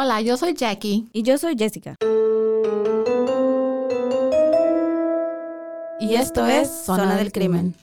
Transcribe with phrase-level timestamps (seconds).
[0.00, 1.08] Hola, yo soy Jackie.
[1.12, 1.96] Y yo soy Jessica.
[5.98, 7.74] Y, esto, es Zona, del Crimen.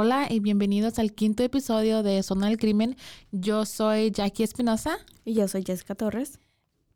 [0.00, 2.96] Hola y bienvenidos al quinto episodio de Zona del Crimen.
[3.32, 4.96] Yo soy Jackie Espinosa.
[5.24, 6.38] Y yo soy Jessica Torres.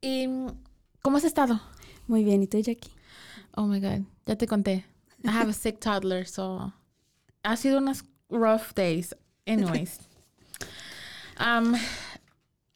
[0.00, 0.28] ¿Y
[1.02, 1.60] cómo has estado?
[2.06, 2.92] Muy bien, ¿y tú, Jackie?
[3.56, 4.84] Oh my God, ya te conté.
[5.24, 6.72] I have a sick toddler, so.
[7.42, 9.16] Ha sido unas rough days.
[9.46, 9.98] Anyways.
[11.40, 11.74] Um,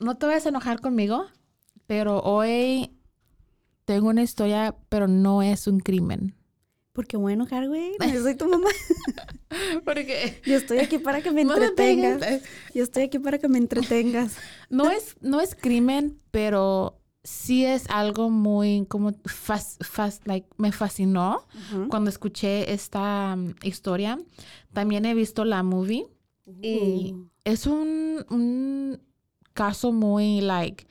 [0.01, 1.27] no te vayas a enojar conmigo,
[1.87, 2.91] pero hoy
[3.85, 6.36] tengo una historia, pero no es un crimen.
[6.97, 7.93] ¿Por qué voy a enojar, güey?
[8.13, 8.69] Yo soy tu mamá.
[9.85, 12.43] Porque Yo estoy aquí para que me entretengas.
[12.75, 14.37] Yo estoy aquí para que me entretengas.
[14.71, 20.73] no es, no es crimen, pero sí es algo muy como fas, fas- like, me
[20.73, 21.47] fascinó
[21.91, 24.19] cuando escuché esta um, historia.
[24.73, 26.07] También he visto la movie.
[26.63, 29.01] Y Uh, es un, un
[29.53, 30.87] caso muy, like,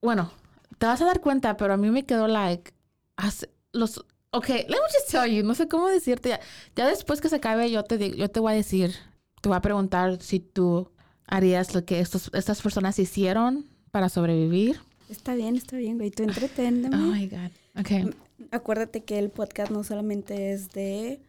[0.00, 0.30] bueno,
[0.78, 2.72] te vas a dar cuenta, pero a mí me quedó, like,
[3.16, 6.40] as- los, ok, let me just tell you, no sé cómo decirte, ya,
[6.76, 8.92] ya después que se acabe yo te, di- yo te voy a decir,
[9.40, 10.90] te voy a preguntar si tú
[11.26, 14.80] harías lo que estos, estas personas hicieron para sobrevivir.
[15.08, 16.10] está bien, está bien, güey.
[16.10, 16.96] Tú Oh entreténdeme.
[16.96, 18.14] my God, ok.
[18.52, 21.20] Acuérdate que el podcast no solamente es de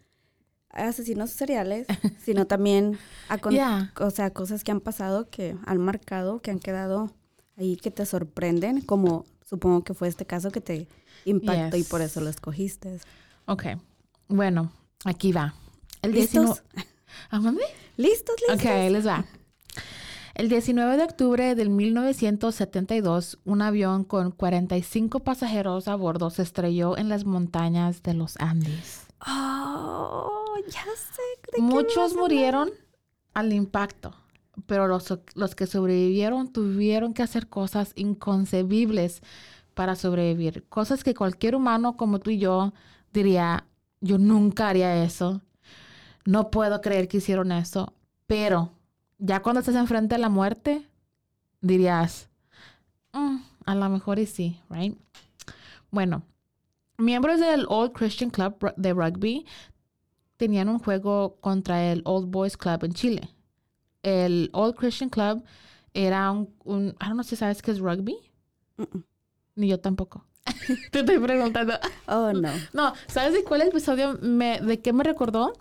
[0.69, 1.87] asesinos seriales,
[2.23, 2.97] sino también
[3.29, 3.91] a con- Yeah.
[3.99, 7.11] o sea, cosas que han pasado, que han marcado, que han quedado
[7.57, 10.87] ahí, que te sorprenden, como supongo que fue este caso que te
[11.25, 12.99] impactó y por eso lo escogiste.
[13.45, 13.65] Ok,
[14.29, 14.71] bueno,
[15.03, 15.53] aquí va.
[16.01, 16.63] El 19 ¿Listos?
[17.31, 17.39] ¿Ah?
[17.97, 18.55] ¿Listos, listos?
[18.55, 19.25] Ok, les va.
[20.35, 26.97] El 19 de octubre del 1972, un avión con 45 pasajeros a bordo se estrelló
[26.97, 29.05] en las montañas de los Andes.
[29.27, 31.57] Oh, ya sé.
[31.57, 32.71] ¿de Muchos murieron
[33.33, 34.15] al impacto,
[34.65, 39.21] pero los, los que sobrevivieron tuvieron que hacer cosas inconcebibles
[39.73, 40.65] para sobrevivir.
[40.69, 42.73] Cosas que cualquier humano como tú y yo
[43.13, 43.65] diría,
[44.01, 45.41] yo nunca haría eso.
[46.25, 47.93] No puedo creer que hicieron eso.
[48.27, 48.71] Pero
[49.17, 50.87] ya cuando estás enfrente de la muerte,
[51.61, 52.29] dirías,
[53.13, 54.97] "Mm, a lo mejor y sí, right?
[55.91, 56.23] Bueno,
[56.97, 59.45] miembros del Old Christian Club de rugby
[60.37, 63.29] tenían un juego contra el Old Boys Club en Chile.
[64.03, 65.43] El Old Christian Club
[65.93, 68.15] era un, un I don't know si sabes qué es rugby,
[69.55, 70.25] ni yo tampoco.
[70.91, 71.73] Te estoy preguntando.
[72.07, 72.49] Oh, no.
[72.73, 75.53] No, ¿sabes de cuál episodio me, de qué me recordó?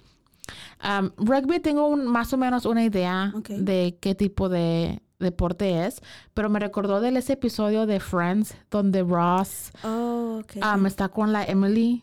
[0.83, 6.00] Um, rugby tengo un, más o menos una idea de qué tipo de deporte es,
[6.33, 10.65] pero me recordó de ese episodio de Friends donde Ross Oh, ok.
[10.75, 12.03] um, está con la Emily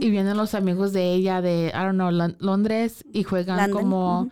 [0.00, 3.82] y vienen los amigos de ella de, I don't know, Lon- Londres y juegan London,
[3.82, 4.30] como.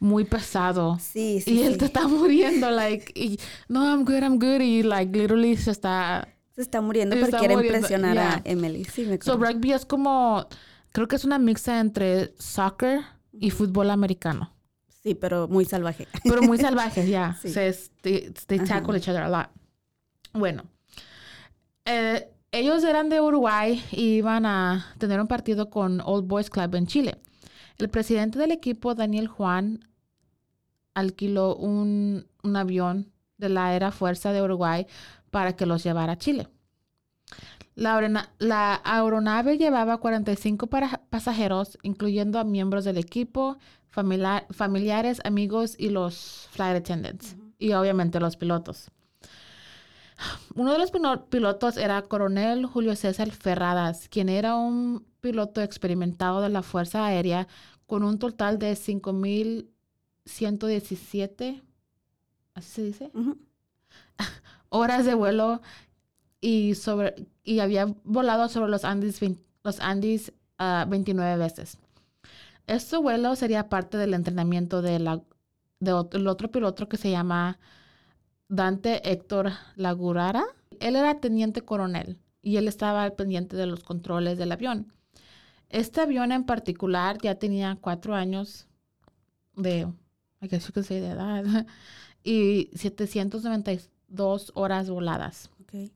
[0.00, 0.98] Muy pesado.
[0.98, 1.78] Sí, sí, Y él sí.
[1.78, 3.38] te está muriendo, like, y,
[3.68, 7.36] no, I'm good, I'm good, y like, literally se está Se está muriendo Se porque
[7.36, 8.42] quiere impresionar a yeah.
[8.44, 8.84] Emily.
[8.84, 10.46] Sí, me So, rugby es como,
[10.92, 13.02] creo que es una mixa entre soccer
[13.32, 14.52] y fútbol americano.
[15.02, 16.08] Sí, pero muy salvaje.
[16.24, 17.38] Pero muy salvajes, ya.
[17.40, 17.48] Sí.
[17.50, 17.72] Se
[18.02, 18.80] they, they Ajá.
[18.80, 19.48] tackle each other a lot.
[20.32, 20.64] Bueno.
[21.84, 26.74] eh, ellos eran de Uruguay y iban a tener un partido con Old Boys Club
[26.74, 27.18] en Chile.
[27.78, 29.88] El presidente del equipo, Daniel Juan,
[30.94, 34.86] alquiló un, un avión de la Aérea Fuerza de Uruguay
[35.30, 36.48] para que los llevara a Chile.
[37.74, 43.56] La, aerona- la aeronave llevaba 45 para- pasajeros, incluyendo a miembros del equipo,
[43.88, 47.36] familia- familiares, amigos y los flight attendants.
[47.58, 48.90] Y obviamente los pilotos.
[50.54, 50.90] Uno de los
[51.30, 57.48] pilotos era coronel Julio César Ferradas, quien era un piloto experimentado de la Fuerza Aérea
[57.86, 58.76] con un total de
[60.26, 61.62] 5.117,
[62.54, 63.10] ¿así se dice?
[64.68, 65.60] Horas de vuelo
[66.40, 69.20] y sobre y había volado sobre los Andes,
[69.64, 71.78] los Andes ah, 29 veces.
[72.66, 75.22] Este vuelo sería parte del entrenamiento de la,
[75.80, 77.58] de ot- el otro piloto que se llama
[78.48, 80.44] Dante Héctor Lagurara.
[80.78, 84.92] Él era teniente coronel y él estaba al pendiente de los controles del avión.
[85.68, 88.66] Este avión en particular ya tenía cuatro años
[89.56, 89.92] de,
[90.42, 91.66] I guess you could say edad,
[92.24, 95.50] y 792 horas voladas.
[95.62, 95.90] Ok.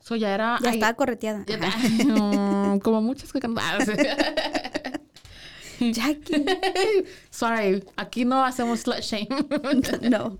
[0.00, 0.58] So ya era...
[0.62, 1.44] Ya ay, estaba correteada.
[1.46, 3.86] ya- como muchas que cantaban.
[5.80, 6.44] Jackie.
[7.30, 9.28] Sorry, aquí no hacemos slut shame.
[10.08, 10.38] no.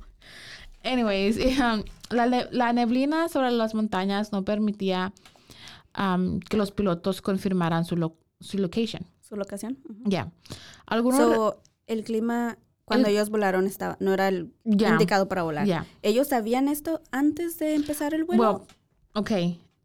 [0.85, 5.12] Anyways, um, la, la neblina sobre las montañas no permitía
[5.99, 9.06] um, que los pilotos confirmaran su, lo- su location.
[9.20, 9.79] Su locación.
[9.88, 10.03] Ujú.
[10.06, 10.31] Ya.
[10.87, 11.19] Algunos...
[11.19, 15.66] So, el clima cuando El- ellos volaron estaba, no era el indicado para volar.
[15.66, 15.86] Ya.
[16.02, 18.42] ¿Ellos sabían esto antes de empezar el vuelo?
[18.52, 18.62] Well,
[19.14, 19.31] ok.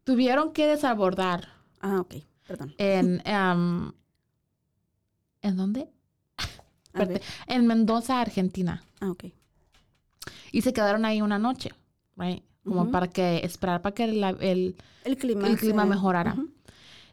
[0.04, 1.48] Tuvieron que desabordar
[1.80, 2.14] ah, ok.
[2.46, 2.74] Perdón.
[2.78, 3.22] en...
[3.26, 3.92] um,
[5.42, 5.88] ¿En dónde?
[7.46, 8.82] En Mendoza, Argentina.
[9.00, 9.24] Ah, ok.
[10.52, 11.70] Y se quedaron ahí una noche,
[12.16, 12.42] right?
[12.64, 15.46] Como para que esperar para que el, El clima.
[15.48, 16.36] el clima se- mejorara.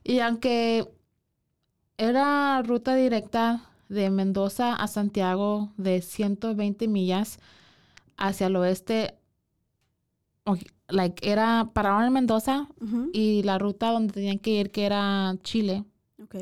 [0.03, 0.89] Y aunque
[1.97, 7.39] era ruta directa de Mendoza a Santiago de 120 millas
[8.17, 9.15] hacia el oeste,
[10.89, 12.67] like era pararon en Mendoza
[13.13, 15.83] y la ruta donde tenían que ir que era Chile,
[16.23, 16.35] Ok.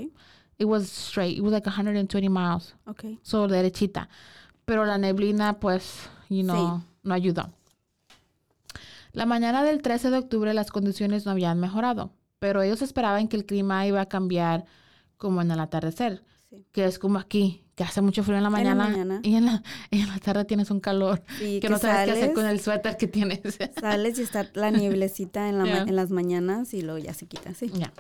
[0.58, 3.06] it was straight, it was like 120 miles, Ok.
[3.24, 4.10] so derechita.
[4.66, 7.52] Pero la neblina pues, you know, no ayudó.
[9.12, 13.38] La mañana del 13 de octubre las condiciones no habían mejorado, pero ellos esperaban que
[13.38, 14.66] el clima iba a cambiar
[15.18, 16.66] como en el atardecer, Sí.
[16.72, 19.20] que es como aquí, que hace mucho frío en la la mañana, mañana.
[19.24, 22.12] y en la, y en la tarde tienes un calor Y que, no sabes qué
[22.20, 23.42] hacer con el suéter que tienes.
[23.80, 25.82] Sales y está la nieblecita en, la Yeah.
[25.84, 27.70] en las mañanas y luego ya se quita, sí.
[27.74, 27.92] Ya.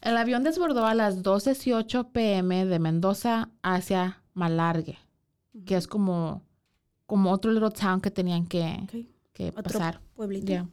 [0.00, 4.98] El avión desbordó a las 12.18 pm de Mendoza hacia Malargue,
[5.66, 6.42] que es como,
[7.06, 10.00] como otro little town que tenían que, que Otro pasar.
[10.14, 10.46] pueblito.
[10.46, 10.68] Yeah.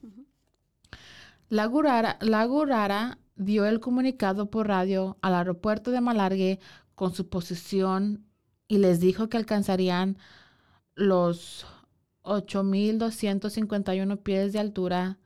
[1.49, 6.59] La Gurara, la Gurara dio el comunicado por radio al aeropuerto de Malargue
[6.95, 8.25] con su posición
[8.67, 10.17] y les dijo que alcanzarían
[10.95, 11.65] los
[12.23, 15.19] 8.251 pies de altura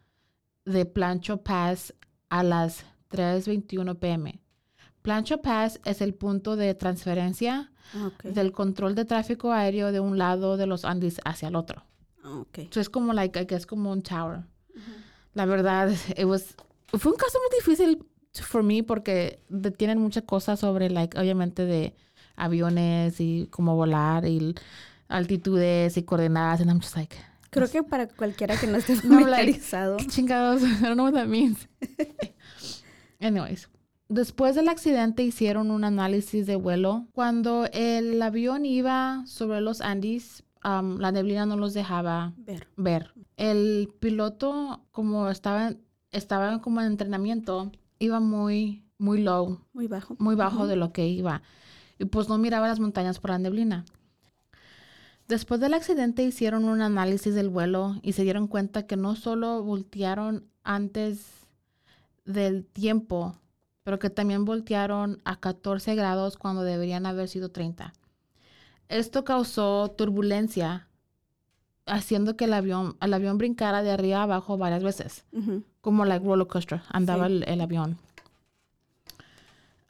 [0.65, 1.93] de Plancho Pass
[2.29, 4.41] a las 3.21 pm.
[5.01, 10.17] Plancho Pass es el punto de transferencia Ah, del control de tráfico aéreo de un
[10.17, 11.83] lado de los Andes hacia el otro.
[12.23, 12.59] Ah, ok.
[12.71, 14.43] So, es como, like, I guess, como un tower.
[15.33, 16.55] La verdad, it was,
[16.87, 18.05] fue un caso muy difícil
[18.43, 19.39] for me porque
[19.77, 21.95] tienen muchas cosas sobre, like, obviamente de
[22.35, 24.55] aviones y cómo volar y
[25.07, 26.61] altitudes y coordenadas.
[26.61, 27.15] And I'm just like,
[27.51, 29.97] Creo que para cualquiera que no esté No, like, familiarizado.
[29.97, 30.61] ¿qué chingados?
[30.81, 31.67] I don't know what that means.
[33.19, 33.69] Anyways.
[34.07, 37.05] Después del accidente hicieron un análisis de vuelo.
[37.11, 42.67] Cuando el avión iba sobre los Andes, um, la neblina no los dejaba ver.
[42.75, 43.13] ver.
[43.37, 45.73] El piloto, como estaba,
[46.11, 50.15] estaba como en entrenamiento, iba muy, muy low, Muy bajo.
[50.19, 51.41] muy bajo de lo que iba.
[51.97, 53.85] Y pues no miraba las montañas por la neblina.
[55.27, 59.61] Después del accidente hicieron un análisis del vuelo y se dieron cuenta que no solo
[59.63, 61.45] voltearon antes
[62.25, 63.35] del tiempo,
[63.83, 67.93] pero que también voltearon a 14 grados cuando deberían haber sido 30.
[68.87, 70.87] Esto causó turbulencia,
[71.89, 75.25] haciendo que el avión, el avión brincara de arriba a abajo varias veces
[75.81, 77.33] como like roller coaster andaba Sí.
[77.33, 77.97] el, el avión.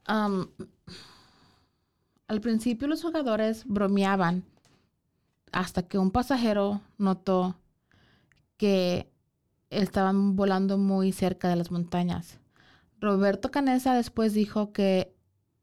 [0.07, 0.47] Um,
[2.27, 4.43] al principio los jugadores bromeaban
[5.51, 7.55] hasta que un pasajero notó
[8.57, 9.09] que
[9.69, 12.39] estaban volando muy cerca de las montañas.
[12.99, 15.13] Roberto Canesa después dijo que,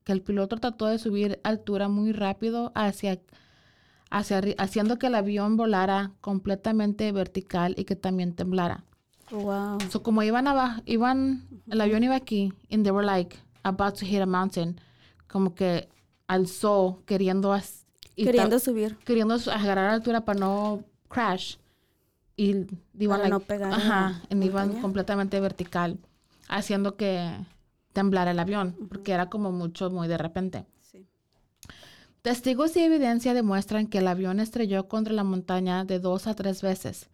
[0.05, 3.21] que el piloto trató de subir altura muy rápido hacia,
[4.11, 8.85] hacia haciendo que el avión volara completamente vertical y que también temblara.
[9.31, 9.79] Wow.
[9.91, 14.07] So, como iban abajo, iban, el avión iba aquí, and they were like about to
[14.07, 14.81] hit a mountain,
[15.27, 15.89] como que
[16.29, 17.59] alzó queriendo,
[18.15, 18.97] Queriendo subir.
[19.05, 21.57] queriendo agarrar altura para no crash.
[22.37, 22.67] Y
[22.99, 25.99] iban Para like, no pegar ajá, y iban completamente vertical,
[26.49, 27.31] haciendo que
[27.93, 30.67] temblara el avión, porque era como mucho, muy de repente.
[32.27, 36.61] Testigos y evidencia demuestran que el avión estrelló contra la montaña de dos a tres
[36.61, 37.09] veces.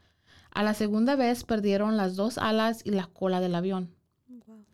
[0.51, 3.95] A la segunda vez perdieron las dos alas y la cola del avión.
[4.27, 4.65] Wow.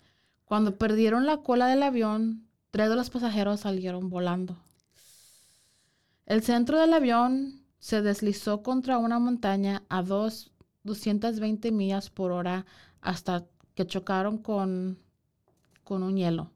[0.45, 4.57] Cuando perdieron la cola del avión, tres de los pasajeros salieron volando.
[6.25, 10.53] El centro del avión se deslizó contra una montaña a dos,
[10.85, 12.65] 220 millas por hora
[13.01, 15.01] hasta que chocaron con,
[15.83, 16.53] con un hielo,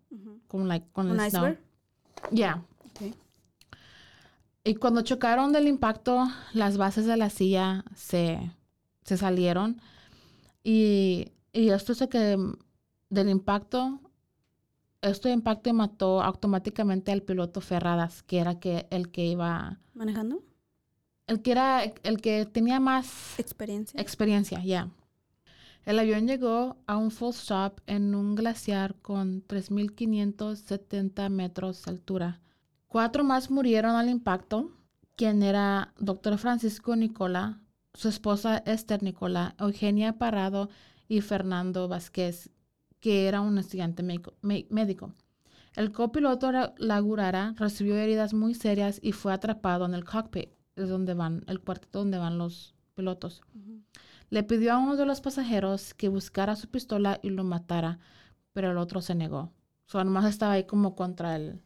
[0.46, 1.58] con, like, con ¿Un el?
[2.30, 2.64] Yeah.
[4.64, 8.52] Y cuando chocaron del impacto, las bases de la silla se,
[9.04, 9.80] se salieron.
[10.62, 12.54] Y, y esto es que mm,
[13.10, 14.00] del impacto,
[15.00, 20.42] este impacto mató automáticamente al piloto Ferradas, que era que, el que iba, ¿Manejando?
[21.26, 24.00] el que era el que tenía más Experiencia.
[24.00, 24.88] experiencia, ya.
[25.84, 32.40] El avión llegó a un full stop en un glaciar con 3.570 metros de altura.
[32.92, 34.70] Cuatro más murieron al impacto,
[35.16, 36.36] quien era Dr.
[36.36, 37.58] Francisco Nicola,
[37.94, 40.68] su esposa Esther Nicola, Eugenia Parado
[41.08, 42.50] y Fernando Vázquez,
[43.00, 45.14] que era un estudiante médico.
[45.74, 51.14] El copiloto Lagurara recibió heridas muy serias y fue atrapado en el cockpit, es donde
[51.14, 53.40] van, el cuarto donde van los pilotos.
[54.28, 58.00] Le pidió a uno de los pasajeros que buscara su pistola y lo matara,
[58.52, 59.50] pero el otro se negó.
[59.86, 61.62] Su nomás estaba ahí como contra el,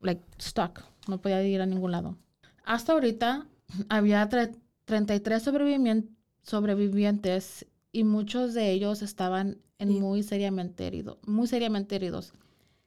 [0.00, 0.82] like, stuck.
[1.08, 2.16] No podía ir a ningún lado.
[2.64, 3.46] Hasta ahorita
[3.88, 4.28] había
[4.84, 5.42] 33
[6.42, 12.32] sobrevivientes y muchos de ellos estaban en muy seriamente heridos, muy seriamente heridos.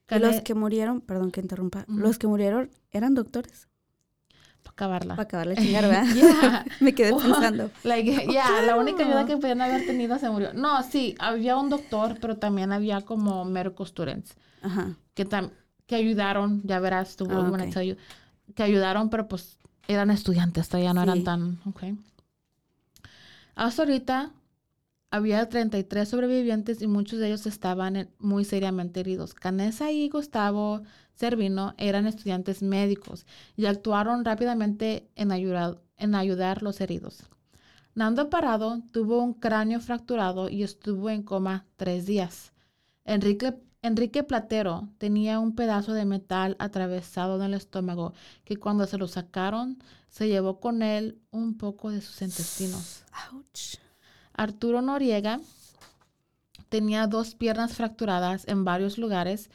[0.08, 3.68] los que murieron, perdón que interrumpa, los que murieron eran doctores
[4.64, 5.14] para acabarla.
[5.14, 6.66] Para acabarla chingar, ¿verdad?
[6.80, 7.70] Me quedé pensando.
[7.84, 10.52] ya, la única ayuda que podían haber tenido se murió.
[10.54, 14.34] No, sí, había un doctor, pero también había como medical students.
[14.62, 14.96] Ajá.
[15.14, 15.26] Que,
[15.86, 17.56] que ayudaron, ya verás tú, oh,
[18.54, 21.82] que ayudaron, pero pues eran estudiantes, todavía no eran tan, ok.
[23.54, 24.32] Hasta ahorita
[25.10, 29.34] había 33 sobrevivientes y muchos de ellos estaban muy seriamente heridos.
[29.34, 30.82] Canesa y Gustavo
[31.14, 33.24] Servino eran estudiantes médicos
[33.56, 37.22] y actuaron rápidamente en ayudar, en ayudar los heridos.
[37.94, 42.52] Nando Parado tuvo un cráneo fracturado y estuvo en coma tres días.
[43.04, 48.14] Enrique, Enrique Platero tenía un pedazo de metal atravesado en el estómago
[48.44, 53.04] que cuando se lo sacaron se llevó con él un poco de sus intestinos.
[54.32, 55.38] Arturo Noriega
[56.70, 59.50] tenía dos piernas fracturadas en varios lugares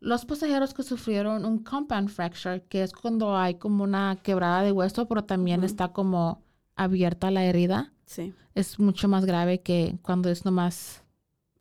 [0.00, 4.72] los pasajeros que sufrieron un compound fracture, que es cuando hay como una quebrada de
[4.72, 6.42] hueso, pero también está como
[6.76, 7.92] abierta la herida.
[8.04, 8.34] Sí.
[8.54, 11.02] Es mucho más grave que cuando es nomás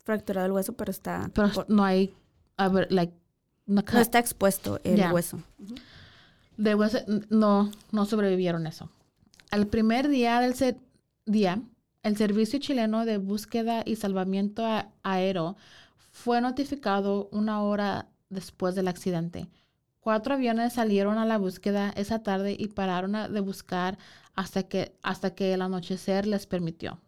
[0.04, 2.14] fracturado el hueso, pero está pero no hay
[2.58, 3.14] a ver, like,
[3.66, 5.40] no, está expuesto el hueso.
[6.58, 8.90] De hueso no no sobrevivieron eso.
[9.52, 10.56] Al primer día del
[11.26, 11.62] día,
[12.04, 14.64] el Servicio Chileno de Búsqueda y Salvamiento
[15.04, 15.56] Aéreo
[16.12, 19.48] fue notificado una hora después del accidente.
[20.00, 24.00] Cuatro aviones salieron a la búsqueda esa tarde y pararon de buscar
[24.36, 27.00] hasta que, hasta que el anochecer les permitió.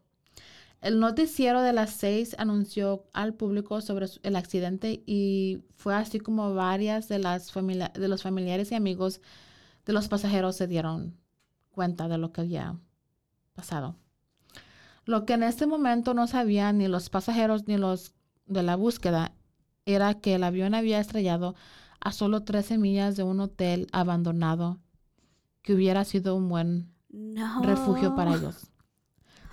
[0.83, 6.53] El noticiero de las seis anunció al público sobre el accidente y fue así como
[6.53, 9.21] varias de, las de los familiares y amigos
[9.85, 11.15] de los pasajeros se dieron
[11.71, 12.77] cuenta de lo que había
[13.53, 13.95] pasado.
[15.05, 18.13] Lo que en este momento no sabían ni los pasajeros ni los
[18.45, 19.31] de la búsqueda
[19.85, 21.55] era que el avión había estrellado
[22.01, 24.81] a solo 13 millas de un hotel abandonado
[25.61, 26.93] que hubiera sido un buen
[27.61, 28.72] refugio para ellos.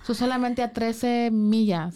[0.03, 1.95] Solamente a 13 millas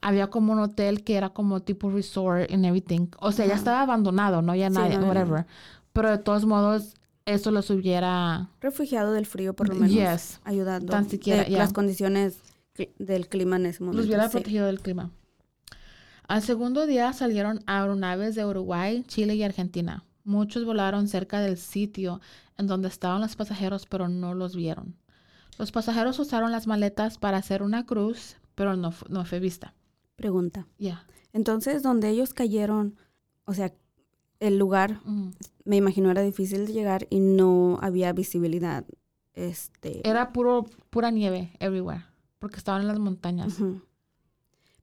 [0.00, 3.08] había como un hotel que era como tipo resort and everything.
[3.18, 5.46] O sea, ya estaba abandonado, no había nadie, whatever.
[5.92, 6.94] Pero de todos modos,
[7.24, 8.50] eso los hubiera...
[8.60, 10.40] Refugiado del frío, por lo menos.
[10.44, 10.90] Ayudando.
[10.90, 12.38] Tan siquiera, Las condiciones
[12.98, 13.98] del clima en ese momento.
[13.98, 15.10] Los hubiera protegido del clima.
[16.28, 20.04] Al segundo día salieron aeronaves de Uruguay, Chile y Argentina.
[20.24, 22.20] Muchos volaron cerca del sitio
[22.58, 24.96] en donde estaban los pasajeros, pero no los vieron.
[25.58, 29.74] Los pasajeros usaron las maletas para hacer una cruz, pero no, no fue vista.
[30.16, 30.66] Pregunta.
[30.78, 31.06] Ya.
[31.32, 32.96] Entonces, donde ellos cayeron,
[33.44, 33.72] o sea,
[34.40, 35.00] el lugar,
[35.64, 38.84] me imagino era difícil de llegar y no había visibilidad.
[39.34, 40.06] Este...
[40.08, 42.04] Era puro, pura nieve everywhere,
[42.38, 43.56] porque estaban en las montañas.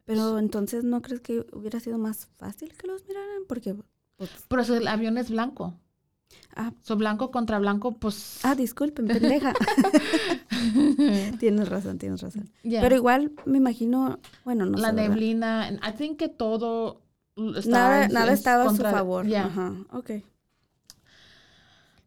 [0.06, 3.44] Pero entonces, ¿no crees que hubiera sido más fácil que los miraran?
[3.48, 3.76] Porque...
[4.18, 5.74] Pues, Pero el avión es blanco.
[6.56, 6.72] Ah.
[6.82, 8.40] So, blanco contra blanco, pues...
[8.44, 9.54] Ah, disculpen, pendeja.
[11.40, 12.52] tienes razón, tienes razón.
[12.64, 17.02] Pero igual, me imagino, bueno, no La neblina, I think que todo...
[17.36, 19.26] Nada, nada estaba a su favor.
[19.36, 20.12] Ajá, ok.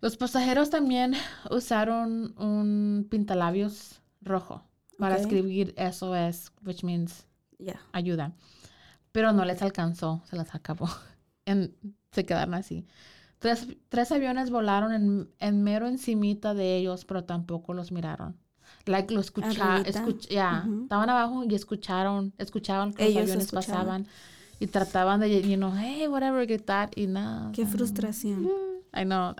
[0.00, 1.14] Los pasajeros también
[1.50, 4.62] usaron un pintalabios rojo
[4.99, 7.26] para escribir SOS, which means
[7.92, 8.33] ayuda.
[9.12, 10.88] Pero no les alcanzó, se las acabó.
[11.49, 11.76] En,
[12.11, 12.88] se quedaron así.
[13.38, 18.37] Tres, tres aviones volaron en, en, mero encimita de ellos, pero tampoco los miraron.
[18.87, 19.85] Like, lo escucharon,
[20.28, 24.07] ya, estaban abajo y escucharon, escuchaban que los aviones pasaban
[24.59, 27.52] y trataban de, you know, hey, whatever, get that, y nada.
[27.52, 28.49] Qué frustración.
[28.95, 29.35] I know.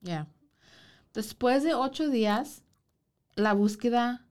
[0.00, 0.26] yeah.
[1.12, 2.62] Después de ocho días,
[3.34, 4.24] la búsqueda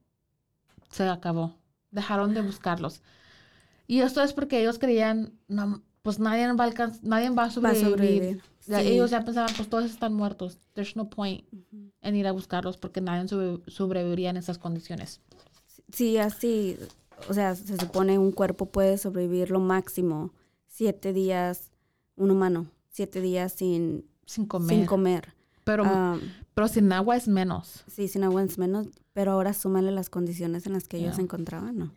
[0.89, 1.56] se acabó
[1.96, 3.01] dejaron de buscarlos.
[3.88, 8.39] Y esto es porque ellos creían, no, pues nadie va a, nadie va a sobrevivir.
[8.67, 10.59] Ellos ya pensaban, pues todos están muertos.
[10.74, 11.43] There's no point
[12.00, 13.27] en ir a buscarlos porque nadie
[13.65, 15.19] sobreviviría en esas condiciones.
[15.91, 16.77] Sí, así,
[17.27, 20.31] o sea, se supone un cuerpo puede sobrevivir lo máximo
[20.67, 21.71] siete días,
[22.17, 24.77] un humano, siete días sin, sin comer.
[24.77, 25.33] Sin comer.
[25.63, 26.19] Pero,
[26.53, 27.83] pero sin agua es menos.
[27.88, 31.24] Sí, sin agua es menos, pero ahora súmale las condiciones en las que ellos se
[31.24, 31.91] encontraban, ¿no?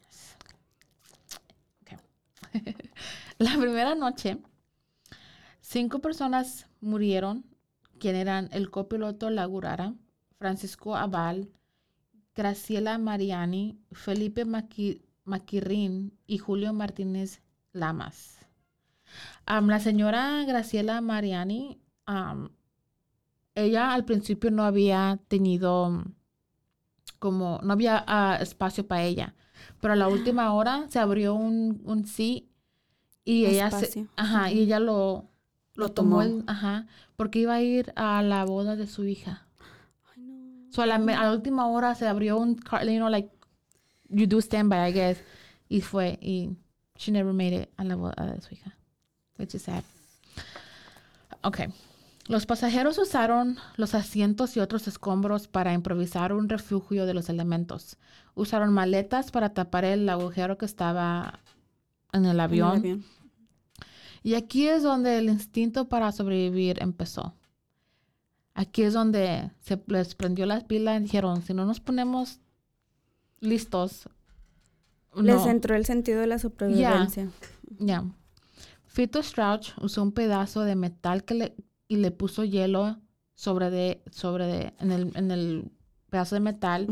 [3.40, 4.38] La primera noche,
[5.60, 7.44] cinco personas murieron,
[8.00, 9.94] quien eran el copiloto Lagurara,
[10.38, 11.48] Francisco Aval,
[12.34, 14.44] Graciela Mariani, Felipe
[15.24, 17.40] Maquirrín y Julio Martínez
[17.72, 18.44] Lamas.
[19.46, 21.80] la señora Graciela Mariani,
[23.54, 26.02] ella al principio no había tenido
[27.20, 29.36] como, no había ah, espacio para ella,
[29.80, 32.48] pero a la última hora se abrió un sí
[33.28, 35.26] y ella, se, ajá, y ella lo,
[35.74, 39.46] lo, tomó, ajá, porque iba a ir a la boda de su hija.
[40.70, 43.28] So a la, a la, última hora se abrió un, you know, like,
[44.08, 45.22] you do stand by, I guess.
[45.68, 46.56] Y fue, y
[46.96, 48.74] she never made it a la boda de su hija.
[49.36, 49.84] Which is sad.
[51.42, 51.66] Okay.
[52.28, 57.98] Los pasajeros usaron los asientos y otros escombros para improvisar un refugio de los elementos.
[58.34, 61.40] Usaron maletas para tapar el agujero que estaba
[62.14, 62.70] en el avión.
[62.70, 63.17] En el avión.
[64.22, 67.34] Y aquí es donde el instinto para sobrevivir empezó.
[68.54, 72.40] Aquí es donde se les prendió la pila y dijeron, si no nos ponemos
[73.40, 74.08] listos.
[75.14, 77.30] Les entró el sentido de la supervivencia.
[77.78, 78.04] Ya.
[78.86, 81.56] Fito Strauch usó un pedazo de metal que le,
[81.86, 82.98] y le puso hielo
[83.34, 85.70] sobre de, sobre de, en el, en el
[86.10, 86.88] pedazo de metal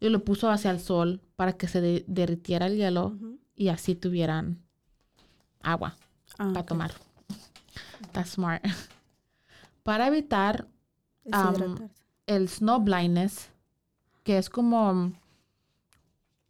[0.00, 3.16] y lo puso hacia el sol para que se derritiera el hielo
[3.54, 4.60] y así tuvieran
[5.62, 5.96] agua
[6.38, 6.92] ah, para tomar.
[8.12, 8.64] That's smart.
[9.82, 10.66] para evitar
[12.26, 13.48] el snow blindness,
[14.24, 15.12] que es como,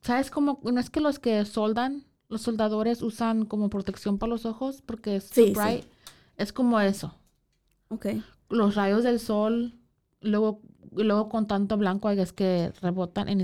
[0.01, 0.31] ¿sabes?
[0.31, 4.83] Como, no es que los que soldan, los soldadores usan como protección para los ojos
[4.85, 5.85] porque es bright.
[6.37, 7.15] Es como eso.
[7.89, 8.07] Ok.
[8.49, 9.79] Los rayos del sol,
[10.21, 10.61] luego,
[10.93, 13.41] luego con tanto blanco, es que rebotan en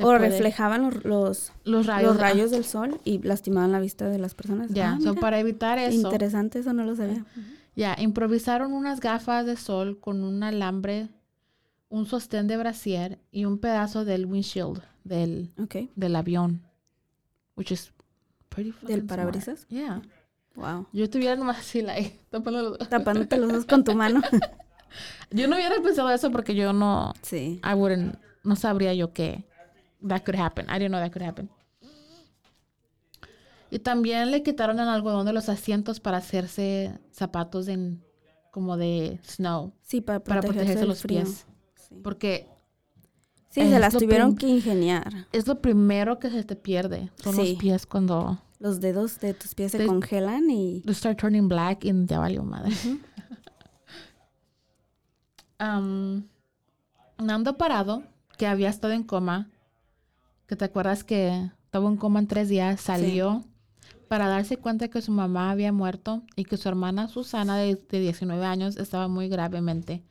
[0.00, 4.70] o reflejaban los, los, rayos, rayos del sol y lastimaban la vista de las personas.
[4.70, 5.94] Ya, ah, para evitar eso.
[5.94, 7.24] Interesante, eso no lo sabía.
[7.76, 11.08] Ya, improvisaron unas gafas de sol con un alambre,
[11.88, 15.52] un sostén de brasier y un pedazo del windshield del,
[15.94, 16.62] del avión.
[17.56, 17.92] Which is
[18.48, 19.66] pretty ¿Del parabrisas?
[19.68, 20.02] Yeah.
[20.56, 20.86] Wow.
[20.92, 24.22] Yo estuviera nomás así, like, tapándote los ojos con tu mano.
[25.30, 27.12] yo no hubiera pensado eso porque yo no.
[27.22, 27.60] Sí.
[27.64, 29.44] I wouldn't, no sabría yo que
[30.06, 30.66] that could happen.
[30.68, 31.50] I didn't know that could happen.
[33.70, 38.04] Y también le quitaron el algodón de los asientos para hacerse zapatos en
[38.52, 39.72] como de snow.
[39.82, 41.46] Sí, para protegerse, los pies.
[42.02, 42.46] Porque
[43.54, 45.28] Sí, se las tuvieron que ingeniar.
[45.30, 47.12] Es lo primero que se te pierde.
[47.22, 48.40] Son los pies cuando...
[48.58, 50.80] Los dedos de tus pies se congelan y...
[50.80, 52.74] They start turning black y ya valió madre.
[55.60, 56.24] um,
[57.18, 58.02] Nando Parado,
[58.38, 59.52] que había estado en coma,
[60.46, 63.44] que te acuerdas que estaba en coma en tres días, salió
[64.08, 68.44] para darse cuenta que su mamá había muerto y que su hermana Susana, de, 19
[68.44, 70.04] años, estaba muy gravemente.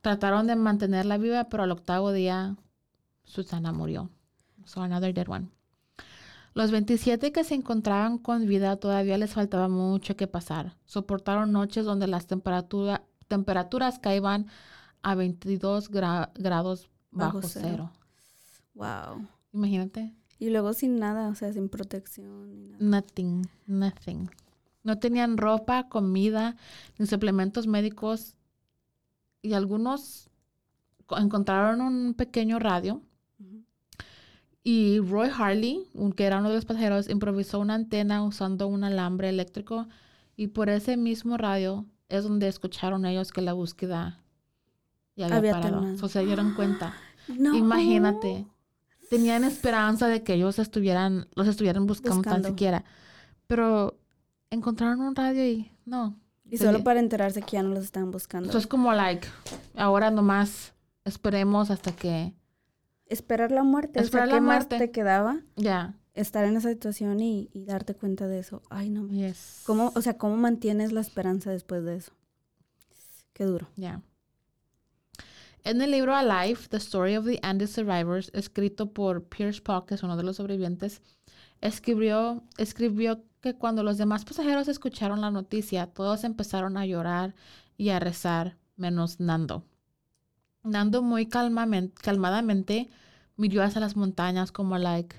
[0.00, 2.56] Trataron de mantenerla viva, pero al octavo día
[3.24, 4.10] Susana murió.
[4.64, 5.48] So another dead one.
[6.54, 10.76] Los 27 que se encontraban con vida todavía les faltaba mucho que pasar.
[10.84, 14.46] Soportaron noches donde las temperaturas caían
[15.02, 17.90] a 22 grados bajo, cero.
[18.74, 19.28] Wow.
[19.52, 20.14] Imagínate.
[20.38, 22.50] Y luego sin nada, o sea, sin protección.
[22.50, 22.84] Ni nada.
[22.84, 24.30] Nothing, nothing.
[24.84, 26.56] No tenían ropa, comida,
[26.98, 28.36] ni suplementos médicos.
[29.42, 30.30] Y algunos
[31.16, 33.02] encontraron un pequeño radio.
[34.62, 39.30] Y Roy Harley, que era uno de los pasajeros, improvisó una antena usando un alambre
[39.30, 39.88] eléctrico.
[40.36, 44.20] Y por ese mismo radio es donde escucharon ellos que la búsqueda
[45.16, 45.94] ya había, parado.
[45.94, 46.94] O sea, se dieron cuenta.
[47.28, 48.46] Imagínate
[49.08, 52.84] tenían esperanza de que ellos estuvieran, los estuvieran buscando, tan siquiera.
[53.46, 53.98] Pero
[54.50, 56.18] encontraron un radio y no.
[56.50, 58.48] Y solo para enterarse que ya no los estaban buscando.
[58.48, 59.28] Eso es como, like,
[59.76, 60.72] ahora nomás
[61.04, 62.34] esperemos hasta que...
[63.06, 64.00] Esperar la muerte.
[64.00, 64.76] Esperar la muerte.
[64.76, 65.40] Más te quedaba?
[65.56, 65.94] Ya.
[66.14, 68.62] Estar en esa situación y, y, darte cuenta de eso.
[68.70, 69.08] Ay, no.
[69.08, 69.62] Yes.
[69.64, 72.12] ¿Cómo, o sea, ¿cómo mantienes la esperanza después de eso?
[73.32, 73.68] Qué duro.
[73.76, 74.02] Ya.
[75.64, 79.94] En el libro Alive, The Story of the Andes Survivors, escrito por Pierce Paul, que
[79.94, 81.02] es uno de los sobrevivientes,
[81.60, 87.34] escribió, escribió que cuando los demás pasajeros escucharon la noticia, todos empezaron a llorar
[87.76, 89.64] y a rezar, menos Nando.
[90.62, 92.88] Nando muy calmadamente
[93.36, 95.16] miró hacia las montañas como, like,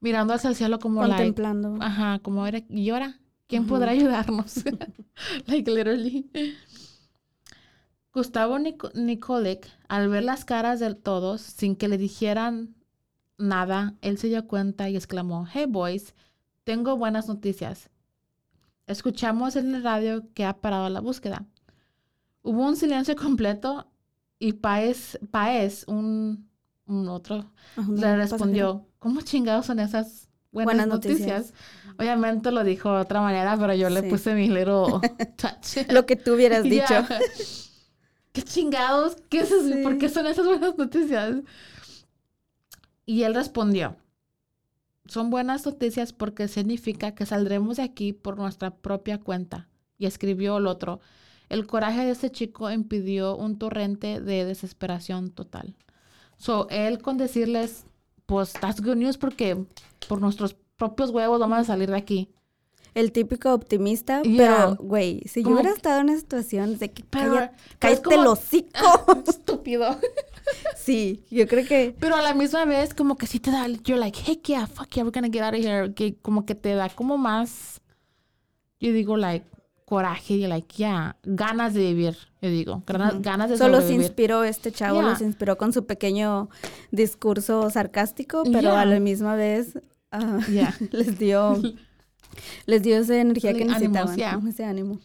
[0.00, 1.70] mirando hacia el cielo como, Contemplando.
[1.70, 4.64] like, ajá, como era, y ahora, ¿quién podrá ayudarnos?
[5.46, 6.28] like, literally.
[8.12, 8.84] Gustavo Nic
[9.88, 12.74] al ver las caras de todos, sin que le dijeran
[13.38, 16.14] nada, él se dio cuenta y exclamó, Hey boys,
[16.64, 17.88] tengo buenas noticias.
[18.86, 21.46] Escuchamos en el radio que ha parado la búsqueda.
[22.42, 23.86] Hubo un silencio completo
[24.38, 26.48] y Paez, Paez un,
[26.86, 27.52] un otro,
[27.88, 31.54] le respondió, ¿cómo chingados son esas buenas, noticias?
[31.98, 35.00] Obviamente lo dijo de otra manera, pero yo le puse mi little
[35.36, 35.88] touch.
[35.90, 36.94] Lo que tú hubieras dicho.
[38.32, 39.16] ¿Qué chingados?
[39.28, 39.82] ¿Qué es eso?
[39.82, 41.36] ¿Por qué son esas buenas noticias?
[43.06, 43.96] Y él respondió,
[45.06, 49.68] son buenas noticias porque significa que saldremos de aquí por nuestra propia cuenta.
[49.98, 51.00] Y escribió el otro,
[51.48, 55.76] el coraje de ese chico impidió un torrente de desesperación total.
[56.36, 57.84] So, él con decirles,
[58.26, 59.66] pues, that's good news porque
[60.08, 62.30] por nuestros propios huevos vamos a salir de aquí.
[62.94, 67.04] El típico optimista, pero, güey, si yo hubiera estado en una situación de que
[67.78, 69.22] cállate el hocico.
[69.28, 69.96] Estúpido.
[70.76, 71.94] sí, yo creo que...
[71.98, 74.88] Pero a la misma vez, como que sí te da, you're like, heck yeah, fuck
[74.90, 75.92] yeah, we're gonna get out of here.
[75.94, 77.80] Que como que te da como más,
[78.80, 79.46] yo digo, like,
[79.90, 84.44] coraje y like, yeah, ganas de vivir, yo digo, ganas, ganas de Solo se inspiró
[84.44, 86.48] este chavo, los inspiró con su pequeño
[86.92, 89.80] discurso sarcástico, pero a la misma vez
[90.12, 90.40] uh,
[90.92, 91.60] les dio
[92.66, 94.98] les dio esa energía que necesitaban, ese ánimo.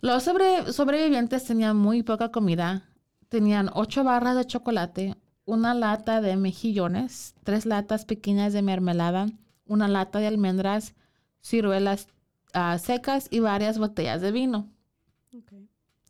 [0.00, 2.82] Los sobrevivientes tenían muy poca comida.
[3.28, 9.28] Tenían ocho barras de chocolate, una lata de mejillones, tres latas pequeñas de mermelada,
[9.66, 10.94] una lata de almendras,
[11.40, 12.08] ciruelas
[12.52, 14.68] ah, secas y varias botellas de vino.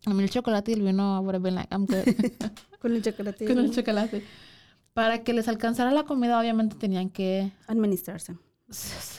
[0.07, 2.05] A mí el chocolate y el vino would like, I'm good.
[2.81, 3.47] Con el chocolate.
[3.47, 4.25] Con el chocolate.
[4.93, 7.53] Para que les alcanzara la comida, obviamente tenían que...
[7.69, 8.37] Administrarse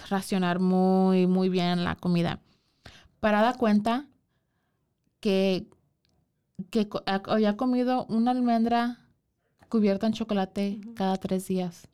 [0.09, 2.39] racionar muy, muy bien la comida.
[3.19, 4.07] Para dar cuenta
[5.19, 5.67] que,
[6.69, 8.99] que había comido una almendra
[9.69, 11.87] cubierta en chocolate cada tres días.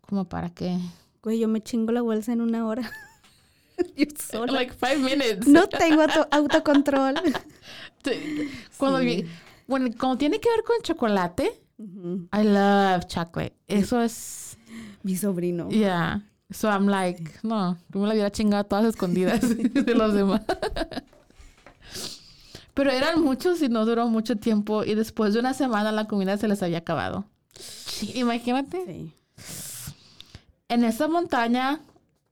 [0.00, 0.78] Como para que...
[1.22, 2.90] Güey, yo me chingo la bolsa en una hora.
[4.30, 4.52] sola.
[4.52, 5.46] Like five minutes.
[5.46, 7.14] No tengo autocontrol.
[8.78, 9.00] cuando,
[9.66, 13.56] bueno, cuando tiene que ver con chocolate, I love chocolate.
[13.66, 14.58] Eso es...
[15.02, 15.68] Mi sobrino.
[15.68, 16.22] Yeah.
[16.50, 20.42] So I'm like, no, yo me la hubiera chingado todas escondidas de los demás.
[22.74, 24.84] Pero eran muchos y no duró mucho tiempo.
[24.84, 27.26] Y después de una semana la comida se les había acabado.
[28.14, 28.84] Imagínate.
[28.86, 29.12] Sí.
[30.68, 31.80] En esa montaña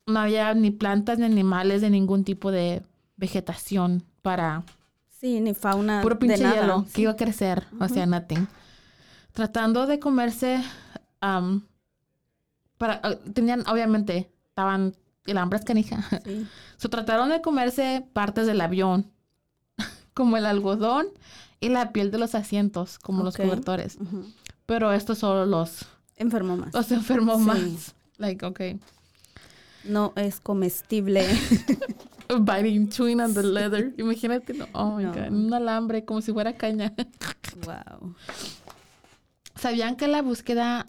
[0.06, 2.82] no había ni plantas ni animales de ningún tipo de
[3.16, 4.62] vegetación para.
[5.08, 6.00] Sí, ni fauna.
[6.02, 7.66] Puro pinche hielo que iba a crecer.
[7.80, 8.46] O sea, nothing.
[9.32, 10.62] Tratando de comerse
[11.22, 11.62] um,
[12.78, 14.94] para, ah, tenían, obviamente, estaban,
[15.26, 16.08] el hambre es canija.
[16.24, 16.46] Sí.
[16.78, 19.10] So, trataron de comerse partes del avión,
[20.12, 21.06] como el algodón
[21.58, 23.96] y la piel de los asientos, como los cobertores.
[24.66, 25.86] Pero esto solo los...
[26.16, 26.74] Enfermó más.
[26.74, 27.94] Los enfermó más.
[28.18, 28.78] Like, okay.
[29.84, 31.26] No es comestible.
[32.40, 33.94] Biting, chewing on the leather.
[33.96, 34.66] Imagínate, no.
[34.72, 36.92] oh my God, un alambre como si fuera caña.
[37.64, 38.14] wow.
[39.54, 40.88] Sabían que la búsqueda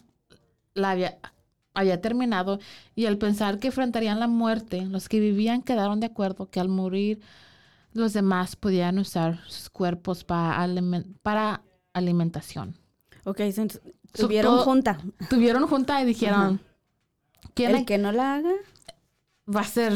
[0.74, 0.94] la
[1.78, 2.58] había, terminado
[2.94, 6.68] y al pensar que enfrentarían la muerte, los que vivían quedaron de acuerdo que al
[6.68, 7.20] morir
[7.92, 10.66] los demás podían usar sus cuerpos para,
[11.22, 11.62] para
[11.92, 12.76] alimentación.
[13.24, 13.40] Ok,
[14.12, 14.98] tuvieron junta.
[15.28, 16.60] Tuvieron junta y dijeron,
[17.54, 18.52] ¿quién el que no la haga?
[19.54, 19.92] Va a ser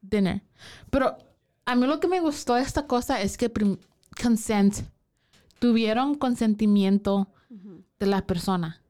[0.00, 0.42] dinner.
[0.90, 1.16] Pero
[1.64, 3.52] a mí lo que me gustó de esta cosa es que
[4.22, 4.76] consent,
[5.58, 7.28] tuvieron consentimiento
[7.98, 8.80] de la persona.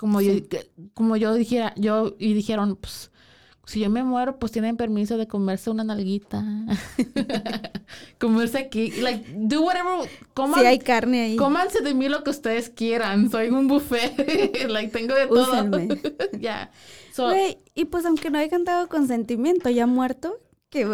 [0.00, 0.32] Como, yo,
[0.94, 3.10] como yo dijera, yo, y dijeron, pues,
[3.66, 6.42] si yo me muero, pues tienen permiso de comerse una nalguita.
[8.18, 8.92] comerse aquí.
[8.92, 10.08] Like, do whatever.
[10.32, 11.36] Coman, si hay carne ahí.
[11.36, 13.30] Cómanse de mí lo que ustedes quieran.
[13.30, 14.66] Soy un buffet.
[14.70, 15.68] like, tengo de todo.
[16.40, 16.70] Ya.
[17.74, 20.88] y pues aunque no hayan dado consentimiento, ya muerto, ¿qué,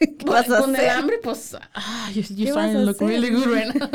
[0.00, 3.72] ¿Qué vas a Con el hambre, pues, ah, you, starting to look really good right
[3.72, 3.88] now.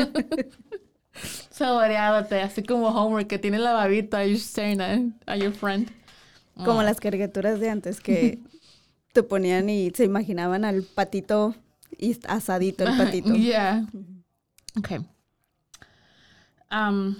[1.50, 5.90] Saboreándote, así como Homer que tiene la babita y staring a, your friend.
[6.64, 8.38] Como las caricaturas de antes que
[9.12, 11.54] te ponían y se imaginaban al patito
[11.98, 13.34] y asadito el patito.
[13.34, 13.86] Yeah.
[14.78, 15.00] Okay.
[16.70, 17.16] Um,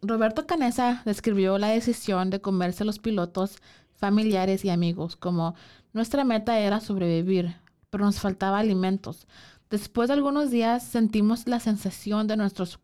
[0.00, 3.58] Roberto Canesa describió la decisión de comerse los pilotos
[3.96, 5.54] familiares y amigos como
[5.92, 7.56] nuestra meta era sobrevivir,
[7.90, 9.26] pero nos faltaba alimentos.
[9.74, 12.78] Después de algunos días sentimos la sensación de nuestros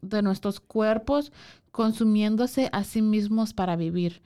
[0.00, 1.32] de nuestros cuerpos
[1.70, 4.22] consumiéndose a sí mismos para vivir.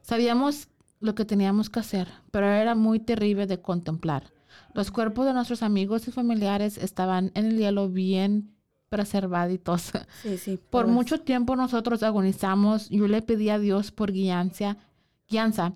[0.00, 0.68] Sabíamos
[1.00, 4.32] lo que teníamos que hacer, pero era muy terrible de contemplar.
[4.72, 8.54] Los cuerpos de nuestros amigos y familiares estaban en el hielo bien
[8.88, 9.92] preservaditos.
[10.22, 10.94] Sí, sí, por pues.
[10.94, 12.88] mucho tiempo nosotros agonizamos.
[12.88, 14.78] Yo le pedí a Dios por guianza.
[15.28, 15.74] guianza.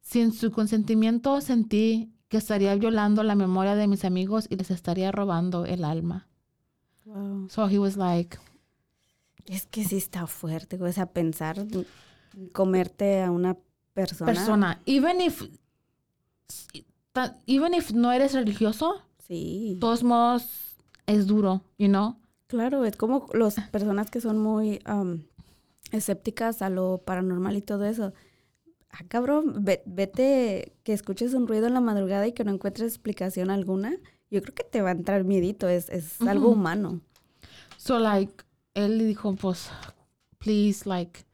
[0.00, 5.10] Sin su consentimiento sentí que estaría violando la memoria de mis amigos y les estaría
[5.10, 6.28] robando el alma.
[7.04, 7.48] Wow.
[7.50, 8.38] So he was like.
[9.46, 11.66] Es que sí está fuerte, o sea, pensar
[12.52, 13.56] comerte a una
[13.94, 14.32] persona.
[14.32, 14.80] Persona.
[14.86, 15.42] Even if,
[17.46, 19.02] even if no eres religioso.
[19.26, 19.72] Sí.
[19.74, 22.16] De todos modos, es duro, you know?
[22.46, 25.24] Claro, es como las personas que son muy um,
[25.90, 28.12] escépticas a lo paranormal y todo eso.
[28.90, 33.50] Ah, cabrón, vete que escuches un ruido en la madrugada y que no encuentres explicación
[33.50, 33.92] alguna.
[34.30, 37.00] Yo creo que te va a entrar miedito, es, es algo humano.
[37.76, 39.70] So, like, él le dijo, pues,
[40.38, 41.24] please, like,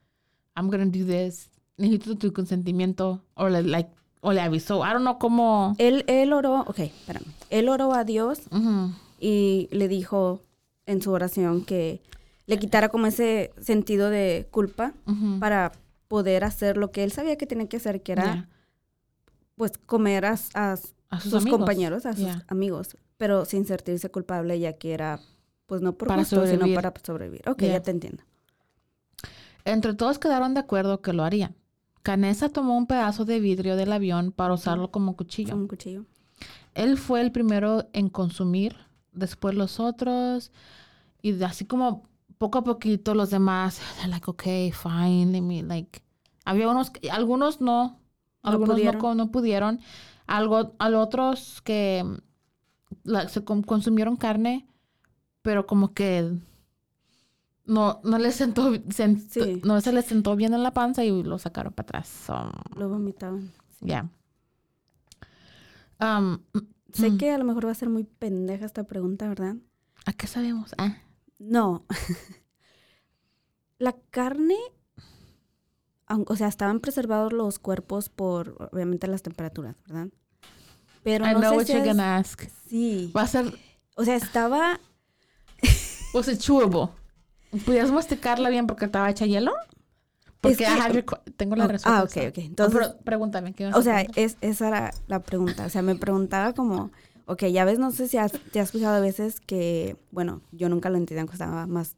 [0.54, 1.50] I'm gonna do this.
[1.76, 3.22] Necesito tu consentimiento.
[3.34, 3.90] O le, like,
[4.20, 4.84] o le avisó.
[4.84, 5.74] I don't know cómo.
[5.78, 7.26] Él, él oró, ok, espérame.
[7.50, 8.40] Él oró a Dios
[9.18, 10.40] y le dijo,
[10.86, 12.00] en su oración que
[12.46, 14.94] le quitara como ese sentido de culpa
[15.40, 15.72] para
[16.08, 18.48] poder hacer lo que él sabía que tenía que hacer, que era
[19.56, 25.20] pues comer a, sus, compañeros, a sus amigos, pero sin sentirse culpable ya que era
[25.66, 27.42] pues no por gusto, sino para sobrevivir.
[27.48, 28.22] Ok, ya te entiendo.
[29.64, 31.56] Entre todos quedaron de acuerdo que lo harían.
[32.02, 35.50] Canessa tomó un pedazo de vidrio del avión para usarlo como cuchillo.
[35.50, 36.04] Como cuchillo.
[36.74, 38.76] Él fue el primero en consumir
[39.12, 40.52] después los otros,
[41.20, 46.02] y así como poco a poquito los demás, like, okay, fine, let me, like,
[46.44, 48.00] había unos, algunos no,
[48.42, 48.78] algunos
[49.16, 49.80] no pudieron,
[50.26, 52.04] algo, a otros que
[53.28, 54.68] se consumieron carne,
[55.42, 56.38] pero como que
[57.64, 58.70] no, no les sentó,
[59.64, 62.26] no se les sentó bien en la panza y lo sacaron para atrás.
[62.76, 63.52] lo vomitaban.
[63.80, 64.08] Ya.
[66.00, 66.38] Um,
[66.92, 67.18] Sé mm.
[67.18, 69.56] que a lo mejor va a ser muy pendeja esta pregunta, ¿verdad?
[70.06, 70.74] ¿A qué sabemos?
[70.78, 70.96] Ah.
[71.38, 71.84] No.
[73.78, 74.56] la carne,
[76.08, 80.08] o sea, estaban preservados los cuerpos por, obviamente, las temperaturas, ¿verdad?
[81.02, 82.42] Pero I no know sé what you're gonna ask.
[82.68, 83.12] Sí.
[83.16, 83.52] Va a ser...
[83.96, 84.80] O sea, estaba...
[86.14, 86.88] Was it chewable?
[87.64, 89.54] ¿Podías masticarla bien porque estaba hecha hielo?
[90.40, 90.66] Porque
[91.36, 91.98] tengo la oh, respuesta.
[91.98, 92.38] Ah, ok, ok.
[92.38, 93.52] Entonces, pregúntame.
[93.52, 95.66] ¿qué o sea, es, esa era la pregunta.
[95.66, 96.90] O sea, me preguntaba como,
[97.26, 100.68] ok, ya ves, no sé si has, te has fijado a veces que, bueno, yo
[100.68, 101.96] nunca lo entendí cuando estaba más,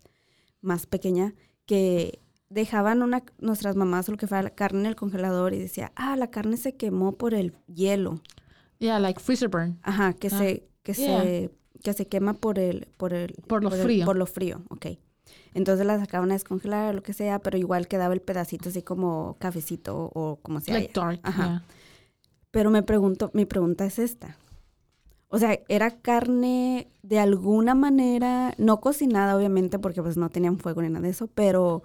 [0.60, 1.34] más pequeña,
[1.66, 5.92] que dejaban una, nuestras mamás lo que fuera la carne en el congelador y decía,
[5.96, 8.20] ah, la carne se quemó por el hielo.
[8.78, 9.78] Yeah, like freezer burn.
[9.82, 11.50] Ajá, que ah, se, que se,
[11.82, 14.06] que se quema por el, por el, por lo frío.
[14.06, 14.86] por lo frío, ok.
[15.52, 18.82] Entonces la sacaban a descongelar o lo que sea, pero igual quedaba el pedacito así
[18.82, 20.74] como cafecito o como sea.
[20.74, 21.64] Like dark, Ajá.
[22.50, 24.38] Pero me pregunto, mi pregunta es esta.
[25.28, 30.80] O sea, ¿era carne de alguna manera, no cocinada obviamente porque pues no tenían fuego
[30.80, 31.82] ni nada de eso, pero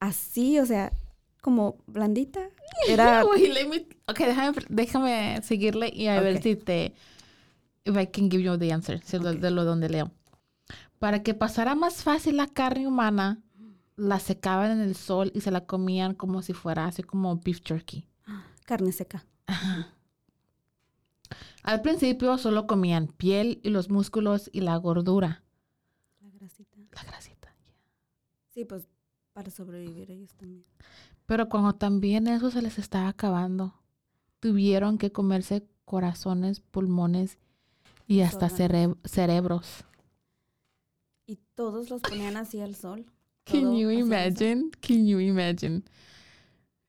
[0.00, 0.92] así, o sea,
[1.40, 2.40] como blandita?
[2.88, 3.24] Era...
[3.24, 6.92] ok, déjame, déjame seguirle y a ver si te...
[7.84, 10.12] If I can give you the answer, de lo donde leo.
[11.00, 13.42] Para que pasara más fácil la carne humana,
[13.96, 17.60] la secaban en el sol y se la comían como si fuera así como beef
[17.64, 18.06] jerky.
[18.64, 19.24] Carne seca.
[21.62, 25.42] Al principio solo comían piel y los músculos y la gordura.
[26.20, 26.76] La grasita.
[26.92, 27.54] La grasita,
[28.50, 28.88] Sí, pues
[29.32, 30.64] para sobrevivir ellos también.
[31.26, 33.74] Pero cuando también eso se les estaba acabando,
[34.40, 37.38] tuvieron que comerse corazones, pulmones
[38.06, 39.84] y hasta cerebros.
[41.26, 43.06] Y todos los ponían así al sol.
[43.44, 44.70] Can you imagine?
[44.80, 45.82] Can you imagine?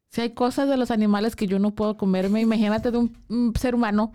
[0.09, 3.73] Si hay cosas de los animales que yo no puedo comerme, imagínate de un, ser
[3.73, 4.11] humano.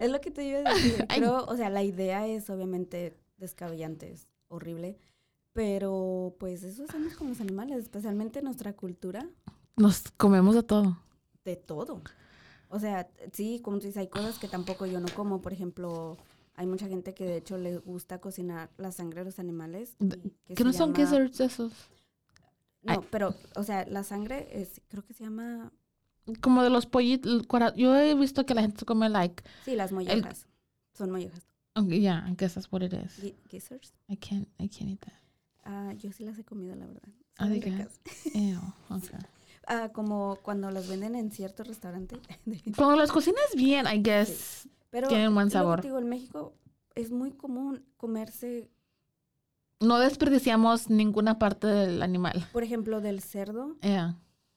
[0.00, 1.06] Es lo que te iba a decir.
[1.08, 4.98] Creo, o sea, la idea es obviamente descabellante, es horrible.
[5.52, 9.28] Pero pues eso hacemos con los animales, especialmente en nuestra cultura.
[9.76, 10.98] Nos comemos de todo.
[11.44, 12.02] De todo.
[12.68, 15.42] O sea, sí, como tú dices, hay cosas que tampoco yo no como.
[15.42, 16.16] Por ejemplo,
[16.54, 19.96] hay mucha gente que de hecho le gusta cocinar la sangre de los animales.
[20.54, 21.72] ¿Qué no son gizzards esos?
[22.82, 25.72] No, pero, o sea, la sangre es, creo que se llama...
[26.40, 29.42] Como de los pollitos, yo he visto que la gente come like...
[29.64, 30.46] Sí, las mollejas.
[30.94, 31.46] Son mollejas.
[31.74, 33.34] Okay, yeah, I guess that's what it is.
[33.48, 33.92] gizzards?
[34.08, 35.14] I can't, I can't eat that.
[35.64, 37.08] Ah, yo sí las he comido, la verdad.
[37.38, 37.48] Ah,
[38.34, 39.18] Ew, okay.
[39.66, 42.18] Ah, como cuando las venden en ciertos restaurantes.
[42.76, 44.68] cuando las cocinas bien, I guess.
[44.90, 45.80] Pero Tienen buen sabor.
[45.80, 46.54] Digo, en México
[46.94, 48.68] es muy común comerse
[49.80, 52.46] no desperdiciamos ninguna parte del animal.
[52.52, 53.76] Por ejemplo, del cerdo.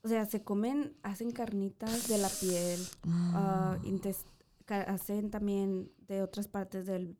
[0.03, 2.79] O sea, se comen, hacen carnitas de la piel,
[3.33, 3.77] ah,
[4.87, 7.15] hacen también de otras partes del,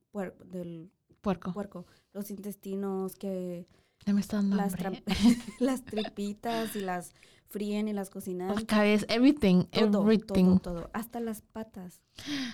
[0.46, 0.92] del
[1.22, 1.54] puerco.
[1.54, 1.86] puerco.
[2.12, 3.68] Los intestinos que...
[4.06, 4.76] Ya me están las,
[5.60, 7.14] las tripitas y las
[7.48, 8.54] fríen y las cocinan.
[8.54, 10.60] Las cabezas, everything, todo, everything.
[10.60, 12.02] Todo, todo, hasta las patas.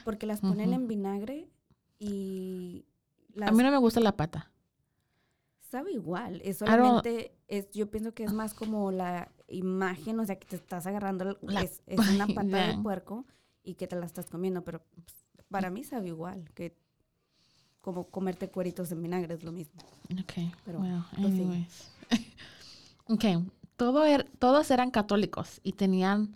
[0.05, 1.49] Porque las ponen en vinagre
[1.97, 2.85] y...
[3.41, 4.51] A mí no me gusta la pata.
[5.69, 10.39] Sabe igual, es solamente, es, yo pienso que es más como la imagen, o sea,
[10.39, 13.25] que te estás agarrando, es, una pata de puerco
[13.63, 15.15] y que te la estás comiendo, pero pues,
[15.47, 16.75] para mí sabe igual, que
[17.81, 19.79] como comerte cueritos en vinagre es lo mismo.
[20.19, 21.91] Ok, pero well, anyways.
[23.05, 23.25] ok,
[23.75, 26.35] Todo er, todos eran católicos y tenían,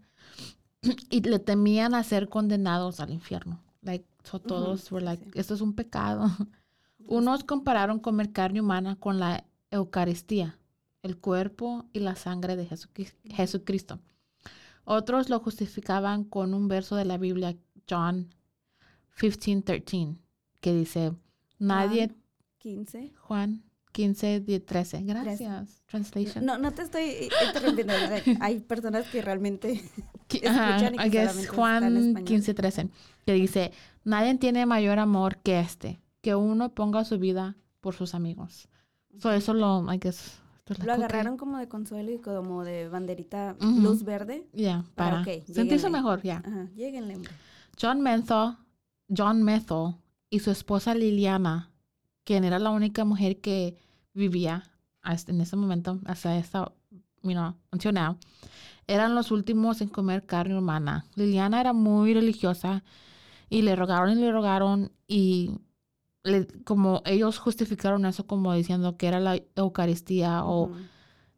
[1.10, 3.60] y le temían a ser condenados al infierno.
[3.82, 6.30] Like, so todos were like, esto es un pecado.
[7.08, 10.60] Unos compararon comer carne humana con la Eucaristía,
[11.02, 12.68] el cuerpo y la sangre de
[13.26, 14.00] Jesucristo.
[14.86, 17.56] Otros lo justificaban con un verso de la Biblia,
[17.90, 18.34] John
[19.20, 20.18] 15:13,
[20.60, 21.14] que dice,
[21.60, 22.08] nadie...
[22.08, 22.24] Juan
[22.60, 23.14] 15.
[23.18, 23.64] Juan
[23.94, 25.04] 15, 13.
[25.04, 25.84] Gracias.
[25.86, 26.46] Translation.
[26.46, 27.94] No, no te estoy interrumpiendo.
[28.42, 29.74] Hay personas que realmente
[30.30, 32.90] escuchan y que Juan 15, 13,
[33.26, 33.72] que dice,
[34.04, 38.70] nadie tiene mayor amor que este, que uno ponga su vida por sus amigos.
[39.20, 40.40] So, eso lo, I guess,
[40.84, 44.48] lo agarraron como de consuelo y como de banderita luz verde.
[44.54, 46.38] Ya, para sentirse mejor, ya.
[46.38, 47.20] Ajá, lleguenle.
[47.80, 48.56] John Menthol,
[49.16, 49.96] John Menthol
[50.30, 51.70] y su esposa Liliana,
[52.24, 53.78] quien era la única mujer que
[54.14, 54.72] vivía
[55.04, 56.72] en ese momento, hasta esta,
[57.22, 58.18] you know, until now,
[58.88, 61.06] eran los últimos en comer carne humana.
[61.16, 62.82] Liliana era muy religiosa
[63.50, 65.60] y le rogaron y le rogaron y
[66.64, 70.72] como ellos justificaron eso como diciendo que era la Eucaristía o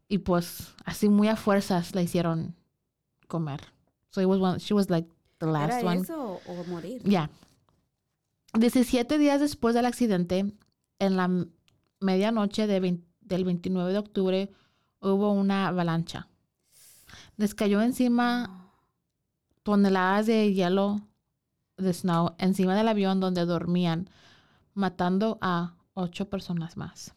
[0.08, 2.56] y pues así muy a fuerzas la hicieron
[3.28, 3.62] comer.
[4.12, 6.02] So it was one, she was like the last ¿Era one.
[6.02, 7.02] eso o morir?
[7.04, 7.30] Ya.
[8.54, 10.54] 17 días después del accidente,
[11.00, 11.30] en la
[12.00, 14.52] medianoche de del 29 de octubre,
[15.02, 16.28] hubo una avalancha.
[17.38, 18.72] Les cayó encima
[19.64, 21.02] toneladas de hielo
[21.78, 24.10] de snow encima del avión donde dormían
[24.76, 27.16] matando a ocho personas más.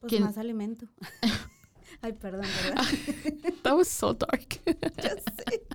[0.00, 0.86] Pues más alimento.
[2.02, 2.84] Ay, perdón, ¿verdad?
[3.62, 4.60] That was so dark.
[4.64, 5.66] sé.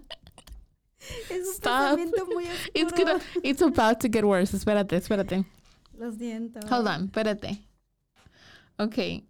[1.30, 2.00] Es un Stop.
[2.34, 2.72] muy oscuro.
[2.74, 4.56] It's, gonna, it's about to get worse.
[4.56, 5.46] Espérate, espérate.
[5.98, 6.60] Lo siento.
[6.68, 7.62] Hold on, espérate.
[8.78, 9.24] Ok.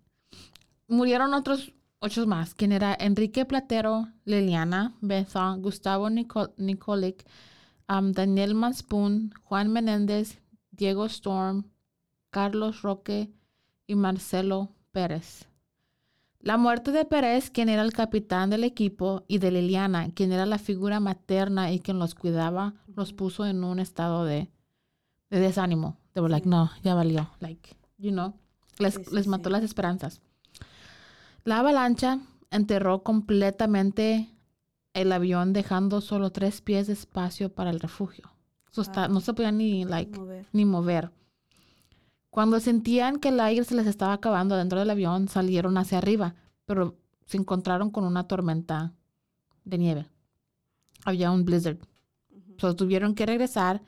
[0.87, 2.53] Murieron otros ocho más.
[2.55, 7.25] ¿Quién era Enrique Platero, Liliana Beza, Gustavo Nicolic,
[7.89, 10.37] um, Daniel Manspoon, Juan Menéndez,
[10.75, 11.65] Diego Storm,
[12.29, 13.31] Carlos Roque
[13.87, 15.47] y Marcelo Pérez.
[16.39, 20.45] La muerte de Pérez, quien era el capitán del equipo, y de Liliana, quien era
[20.45, 24.51] la figura materna y quien los cuidaba, los puso en un estado de,
[25.29, 25.97] desánimo.
[26.13, 27.31] They were like, no, ya valió.
[27.39, 28.35] Like, you know,
[28.77, 30.21] les, les mató las esperanzas.
[31.45, 32.19] La avalancha
[32.51, 34.29] enterró completamente
[34.93, 38.34] el avión, dejando solo tres pies de espacio para el refugio
[39.09, 40.45] no se podían ni, like, mover.
[40.51, 41.11] ni mover.
[42.29, 46.35] Cuando sentían que el aire se les estaba acabando dentro del avión, salieron hacia arriba,
[46.65, 48.93] pero se encontraron con una tormenta
[49.63, 50.09] de nieve.
[51.05, 51.77] Había un blizzard.
[52.61, 53.81] Uh tuvieron que regresar.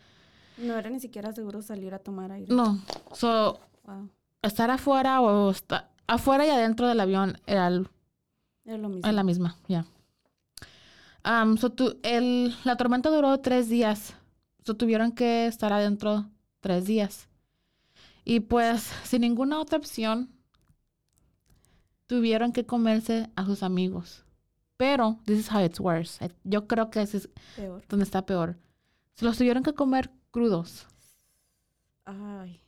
[0.58, 2.54] No era ni siquiera seguro salir a tomar aire.
[2.54, 2.80] No.
[3.14, 3.60] So,
[4.42, 7.90] estar afuera o estar afuera y adentro del avión era, lo
[8.66, 9.00] mismo.
[9.04, 9.86] Era la misma, ya.
[11.26, 11.74] Um, so
[12.04, 14.16] el, la tormenta duró tres días
[14.76, 17.30] tuvieron que estar adentro tres días.
[18.24, 20.30] Y pues, sin ninguna otra opción,
[22.08, 24.26] tuvieron que comerse a sus amigos.
[24.78, 26.20] Pero, this is how it's worse.
[26.44, 27.30] Yo creo que ese es
[27.90, 28.58] donde está peor.
[29.16, 30.86] Se los tuvieron que comer crudos.
[32.06, 32.62] Ay.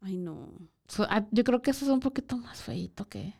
[0.00, 0.48] Ay, no.
[1.32, 3.34] yo creo que eso es un poquito más feito que...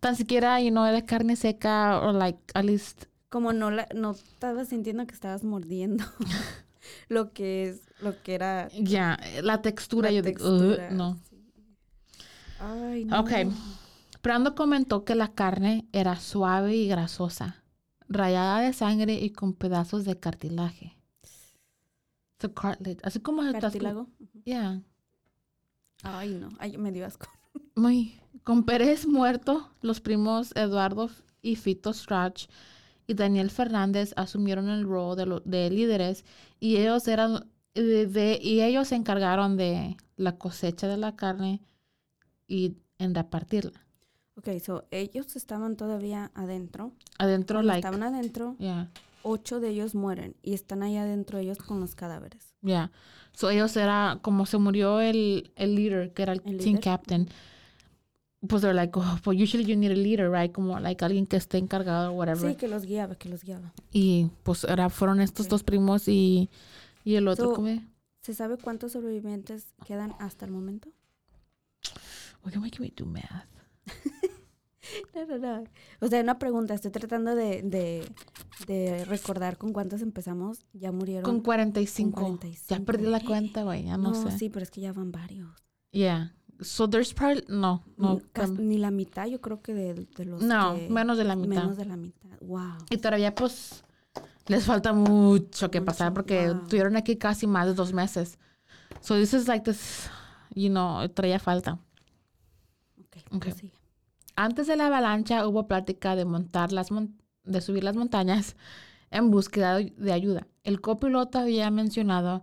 [0.00, 3.06] Tan siquiera, y no de carne seca o like, at least...
[3.30, 6.04] Como no, la, no estabas sintiendo que estabas mordiendo.
[7.08, 8.68] lo que es, lo que era.
[8.78, 10.48] Ya, la textura, yo digo,
[10.90, 11.18] no.
[12.60, 13.20] Ay, no.
[13.20, 13.30] Ok.
[14.22, 17.62] Brando comentó que la carne era suave y grasosa,
[18.08, 20.96] rayada de sangre y con pedazos de cartilaje.
[22.38, 23.00] The cartilage.
[23.02, 24.08] Así como el cartílago.
[24.44, 24.82] Ya.
[26.02, 26.50] Ay, no.
[26.58, 27.26] Ay, me dio asco.
[27.74, 28.20] Muy.
[28.44, 31.10] Con Pérez muerto, los primos Eduardo
[31.42, 32.48] y Fito Strach
[33.08, 36.24] y Daniel Fernández asumieron el rol de, de líderes
[36.60, 41.62] y ellos eran de, y ellos se encargaron de la cosecha de la carne
[42.46, 43.86] y en repartirla.
[44.36, 46.92] Ok, so ellos estaban todavía adentro.
[47.18, 47.78] Adentro, like.
[47.78, 48.56] Estaban adentro.
[48.58, 48.90] Yeah.
[49.22, 52.54] Ocho de ellos mueren y están ahí adentro ellos con los cadáveres.
[52.62, 52.92] Yeah.
[53.32, 57.28] So ellos era, como se murió el, el leader, que era el, team captain.
[58.46, 60.52] Pues they're like, oh, usually you need a leader, right?
[60.52, 62.50] Como, like, alguien que esté encargado o whatever.
[62.50, 63.72] Sí, que los guiaba, que los guiaba.
[63.92, 66.48] Y, pues, era, fueron estos dos primos y,
[67.04, 67.64] y el otro, so,
[68.20, 70.90] ¿Se sabe cuántos sobrevivientes quedan hasta el momento?
[72.44, 73.48] Oye, why can we do math?
[75.14, 75.64] no, no, no.
[76.00, 76.74] O sea, una pregunta.
[76.74, 78.06] Estoy tratando de, de,
[78.66, 80.64] de, recordar con cuántos empezamos.
[80.72, 81.24] Ya murieron.
[81.24, 82.14] Con 45.
[82.14, 82.66] Con 45.
[82.68, 83.84] Ya perdí la cuenta, güey.
[83.84, 84.38] Ya no, no, sé.
[84.38, 85.50] Sí, pero es que ya van varios.
[85.90, 86.34] Yeah.
[86.60, 87.44] So there's probably.
[87.48, 88.20] No, no.
[88.48, 90.42] Ni, ni la mitad, yo creo que de, de los.
[90.42, 91.62] No, menos de la mitad.
[91.62, 92.30] Menos de la mitad.
[92.40, 92.78] Wow.
[92.90, 93.84] Y todavía, pues.
[94.46, 96.66] Les falta mucho que pasar porque wow.
[96.68, 98.38] tuvieron aquí casi más de dos meses.
[99.02, 100.08] So this is like this.
[100.54, 101.78] You know, todavía falta.
[102.98, 103.52] Ok, okay.
[103.52, 103.72] Pues
[104.38, 106.88] antes de la avalancha hubo plática de montar las
[107.44, 108.56] de subir las montañas
[109.10, 110.46] en búsqueda de ayuda.
[110.64, 112.42] El copiloto había mencionado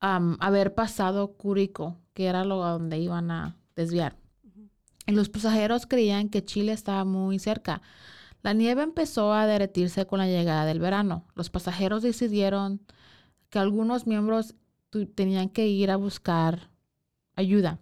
[0.00, 4.14] haber pasado Curico, que era lo donde iban a desviar.
[5.06, 7.80] Y los pasajeros creían que Chile estaba muy cerca.
[8.42, 11.24] La nieve empezó a derretirse con la llegada del verano.
[11.34, 12.82] Los pasajeros decidieron
[13.48, 14.54] que algunos miembros
[15.14, 16.68] tenían que ir a buscar
[17.36, 17.78] ayuda.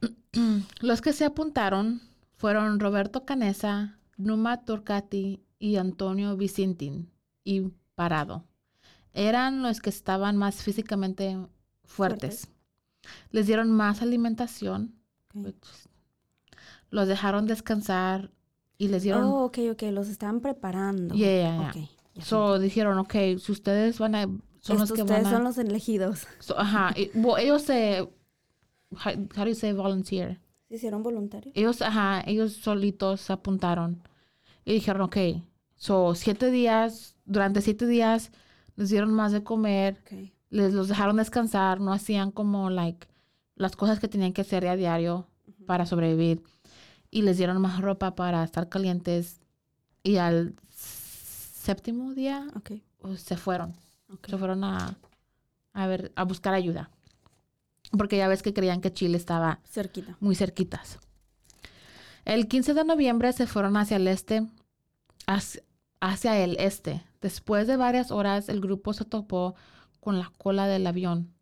[0.80, 2.00] Los que se apuntaron
[2.36, 7.10] fueron Roberto Canesa, Numa Turcati y Antonio Vicentín
[7.42, 8.44] y Parado.
[9.14, 11.36] Eran los que estaban más físicamente
[11.90, 12.48] fuertes.
[13.30, 14.94] Les dieron más alimentación.
[16.90, 18.30] Los dejaron descansar
[18.78, 19.24] y les dieron...
[19.24, 19.82] Oh, ok, ok.
[19.92, 21.14] Los estaban preparando.
[21.14, 24.26] Yeah, yeah, so dijeron, ok, si ustedes van a...
[24.60, 26.26] Son los que ustedes son los elegidos.
[26.56, 26.92] ajá.
[26.96, 28.08] ellos se
[28.92, 30.38] how, how do you say volunteer?
[30.68, 31.52] ¿Se hicieron voluntarios?
[31.56, 34.02] Ellos, ajá, ellos solitos se apuntaron
[34.64, 35.16] y dijeron, ok,
[35.74, 38.30] so siete días, durante siete días
[38.76, 40.02] les dieron más de comer,
[40.50, 43.06] les los dejaron descansar, no hacían como, like,
[43.56, 45.26] las cosas que tenían que hacer a diario
[45.66, 46.42] para sobrevivir
[47.10, 49.40] y les dieron más ropa para estar calientes
[50.02, 52.82] y al séptimo día okay.
[52.98, 53.74] Pues, se fueron,
[54.26, 54.96] se fueron a,
[55.72, 56.90] a ver, a buscar ayuda
[57.96, 60.16] porque ya ves que creían que Chile estaba cerquita.
[60.20, 60.98] muy cerquitas.
[62.24, 64.46] El 15 de noviembre se fueron hacia el este,
[65.26, 67.02] hacia, el este.
[67.20, 69.54] Después de varias horas, el grupo se topó
[70.00, 71.32] con la cola del avión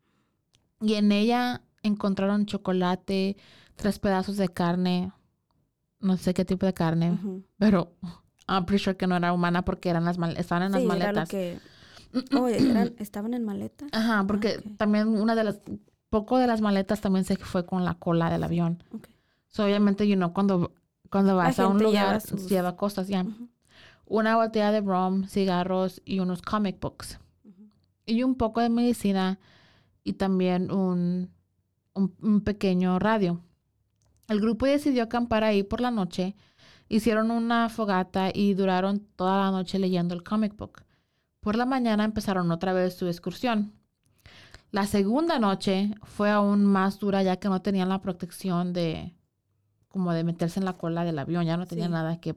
[0.80, 3.36] y en ella encontraron chocolate,
[3.76, 5.12] tres pedazos de carne,
[6.00, 7.18] no sé qué tipo de carne,
[7.59, 7.92] pero
[8.48, 11.28] I'm pretty sure que no era humana porque eran las estaban en las maletas.
[11.28, 11.59] que...
[12.34, 13.90] oh, estaban en maletas.
[13.92, 15.61] Ajá, porque también una de las
[16.11, 18.82] poco de las maletas también se fue con la cola del avión.
[19.48, 20.72] So, obviamente, you know, cuando,
[21.11, 23.26] cuando vas a un lugar, lleva, cosas ya.
[24.06, 27.18] Una botella de rum, cigarros y unos comic books.
[28.09, 29.38] Y un poco de medicina
[30.02, 31.30] y también un,
[31.94, 33.42] un, pequeño radio.
[34.28, 36.34] El grupo decidió acampar ahí por la noche.
[36.88, 40.84] Hicieron una fogata y duraron toda la noche leyendo el comic book.
[41.40, 43.74] Por la mañana empezaron otra vez su excursión.
[44.70, 49.14] La segunda noche fue aún más dura ya que no tenían la protección de
[49.88, 52.36] como de meterse en la cola del avión, ya no tenían nada que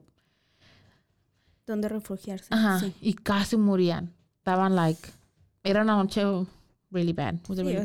[1.66, 2.48] donde refugiarse.
[2.50, 4.12] Ajá, y casi morían.
[4.38, 5.08] Estaban like
[5.64, 6.22] era una noche
[6.90, 7.36] really bad.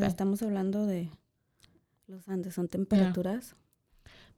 [0.03, 1.11] Estamos hablando de
[2.07, 3.55] los Andes, son temperaturas.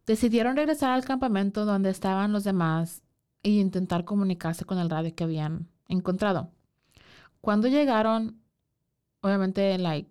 [0.05, 3.03] Decidieron regresar al campamento donde estaban los demás
[3.43, 6.51] e intentar comunicarse con el radio que habían encontrado.
[7.41, 8.41] Cuando llegaron,
[9.21, 10.09] obviamente, like,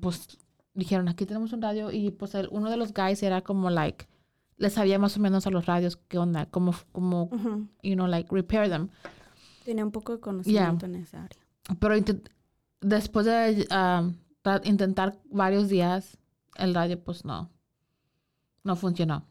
[0.00, 0.38] pues
[0.74, 4.06] dijeron, aquí tenemos un radio y pues el, uno de los guys era como, like,
[4.58, 7.30] le sabía más o menos a los radios qué onda, como, como,
[7.82, 8.88] you know, like, repair them.
[9.64, 11.40] Tenía un poco de conocimiento en esa área.
[11.80, 11.94] Pero
[12.80, 14.14] después de um,
[14.64, 16.18] intentar varios días,
[16.56, 17.50] el radio pues no,
[18.64, 19.24] no funcionó.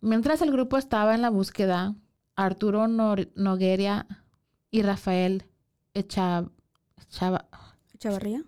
[0.00, 1.94] Mientras el grupo estaba en la búsqueda,
[2.36, 4.06] Arturo Nogueria
[4.70, 5.44] y Rafael
[5.94, 6.50] Echava,
[7.98, 8.44] Chavarría.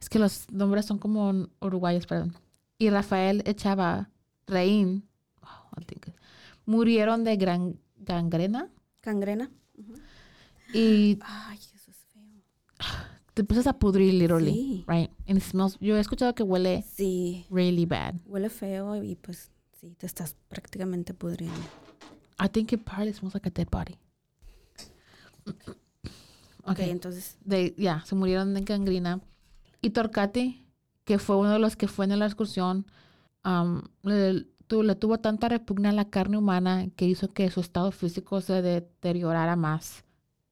[0.00, 2.34] Es que los nombres son como uruguayos, perdón.
[2.76, 4.10] Y Rafael Echava
[4.46, 5.08] Reín
[6.66, 8.68] murieron de gran gangrena.
[9.02, 9.50] Gangrena.
[10.72, 11.18] Y.
[11.22, 11.58] Ay.
[13.34, 14.52] Te empiezas a pudrir, literally.
[14.52, 14.84] Sí.
[14.86, 15.10] Right?
[15.26, 16.82] And it smells, yo he escuchado que huele.
[16.82, 17.46] Sí.
[17.50, 18.14] Really bad.
[18.26, 21.58] Huele feo y pues sí, te estás prácticamente pudriendo.
[22.38, 23.98] I think it probably smells like a dead body.
[26.66, 27.36] Ok, entonces.
[27.44, 29.20] De, ya, se murieron de gangrena.
[29.82, 30.66] Y Torcati,
[31.04, 32.86] que fue uno de los que fue en la excursión,
[34.02, 38.62] le, tuvo tanta repugna a la carne humana que hizo que su estado físico se
[38.62, 40.04] deteriorara más,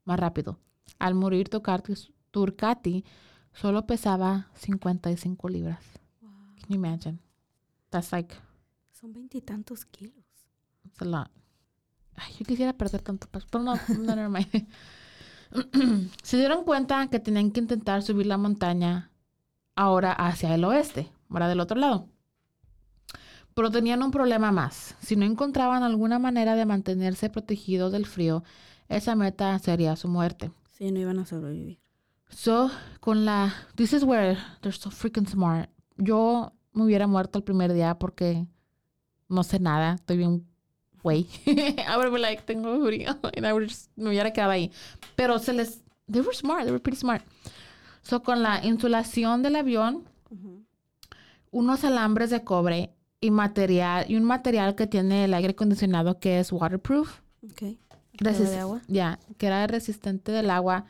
[0.04, 0.58] más rápido.
[0.98, 1.48] Al morir
[2.32, 3.04] Turcati,
[3.52, 5.84] solo pesaba 55 libras.
[6.20, 6.30] Wow.
[6.56, 7.18] Can you imagine?
[7.90, 8.34] That's like...
[8.90, 10.24] Son veintitantos kilos.
[10.84, 11.30] It's a lot.
[12.16, 14.38] Ay, yo quisiera perder tanto peso, pero no, no, no,
[16.22, 19.10] Se dieron cuenta que tenían que intentar subir la montaña
[19.76, 22.08] ahora hacia el oeste, ahora del otro lado.
[23.54, 24.96] Pero tenían un problema más.
[25.00, 28.44] Si no encontraban alguna manera de mantenerse protegidos del frío,
[28.88, 30.52] esa meta sería su muerte.
[30.70, 31.81] Sí, no iban a sobrevivir.
[32.34, 32.70] So,
[33.00, 33.54] con la...
[33.76, 35.70] This is where they're so freaking smart.
[35.96, 38.46] Yo me hubiera muerto el primer día porque
[39.28, 39.94] no sé nada.
[39.94, 40.46] Estoy bien
[41.02, 41.26] güey.
[41.46, 43.18] I would be like, tengo frío.
[43.36, 44.70] And I would just, me hubiera quedado ahí.
[45.16, 45.82] Pero se les...
[46.10, 46.64] They were smart.
[46.64, 47.22] They were pretty smart.
[48.02, 50.04] So, con la insulación del avión,
[51.50, 56.40] unos alambres de cobre y material y un material que tiene el aire acondicionado que
[56.40, 57.20] es waterproof.
[57.52, 57.78] Okay.
[58.18, 58.80] de agua?
[58.88, 60.86] Ya, que era resistente del agua.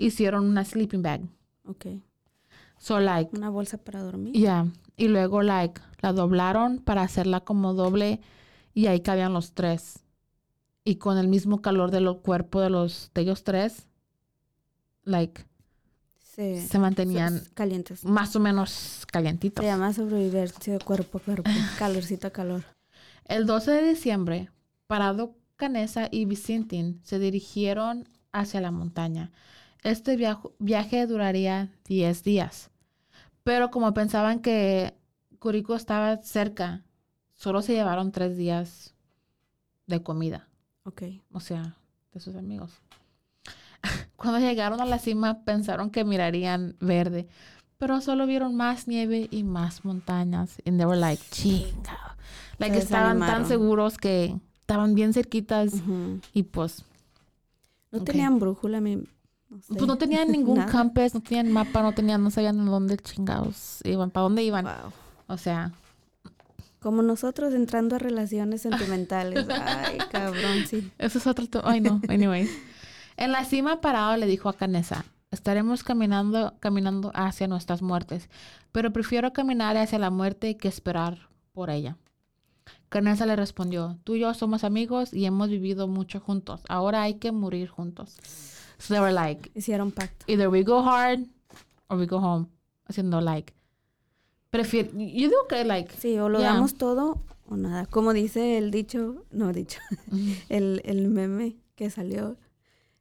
[0.00, 1.22] Hicieron una sleeping bag.
[1.64, 2.02] Okay.
[2.78, 4.32] So like una bolsa para dormir.
[4.34, 4.66] Ya.
[4.96, 8.20] Y luego like la doblaron para hacerla como doble
[8.74, 10.00] y ahí cabían los tres.
[10.84, 13.86] Y con el mismo calor del cuerpo de los de ellos tres
[15.04, 15.44] like
[16.34, 18.04] se mantenían calientes.
[18.04, 19.62] Más o menos calientitos.
[19.62, 22.64] Se llama sobrevivencia de cuerpo a cuerpo, calorcito a calor.
[23.26, 24.50] El 12 de diciembre,
[24.86, 29.30] Parado Canesa y Vicentín se dirigieron hacia la montaña.
[29.82, 30.16] Este
[30.58, 32.70] viaje duraría 10 días.
[33.42, 34.94] Pero como pensaban que
[35.38, 36.82] Curico estaba cerca,
[37.34, 38.94] solo se llevaron 3 días
[39.86, 40.48] de comida.
[40.84, 41.02] Ok.
[41.32, 41.76] O sea,
[42.12, 42.72] de sus amigos.
[44.16, 47.26] Cuando llegaron a la cima pensaron que mirarían verde,
[47.78, 50.58] pero solo vieron más nieve y más montañas.
[50.66, 52.16] And they were like, chinga.
[52.58, 55.72] Like estaban tan seguros que estaban bien cerquitas
[56.34, 56.84] y pues...
[57.90, 58.80] No tenían brújula,
[59.50, 63.80] me, Pues no tenían ningún campes, no tenían mapa, no tenían, no sabían dónde chingados
[63.84, 64.66] iban, para dónde iban.
[65.26, 65.72] O sea...
[66.80, 69.46] Como nosotros entrando a relaciones sentimentales.
[69.50, 70.90] Ay, cabrón, sí.
[70.96, 71.46] Eso es otro...
[71.62, 72.00] Ay, no.
[72.08, 72.50] Anyways.
[73.18, 78.30] En la cima parado le dijo a Canesa, estaremos caminando, caminando hacia nuestras muertes,
[78.72, 81.98] pero prefiero caminar hacia la muerte que esperar por ella.
[82.88, 86.62] Canesa le respondió, tú y yo somos amigos y hemos vivido mucho juntos.
[86.68, 88.16] Ahora hay que morir juntos.
[88.80, 90.24] So they were like, hicieron pacto.
[90.26, 91.26] Either we go hard
[91.88, 92.48] or we go home.
[92.88, 93.52] Haciendo like,
[94.50, 95.94] prefiero, yo digo que like.
[95.96, 97.86] Sí, o lo damos todo o nada.
[97.86, 99.80] Como dice el dicho, no dicho,
[100.48, 102.36] el, el meme que salió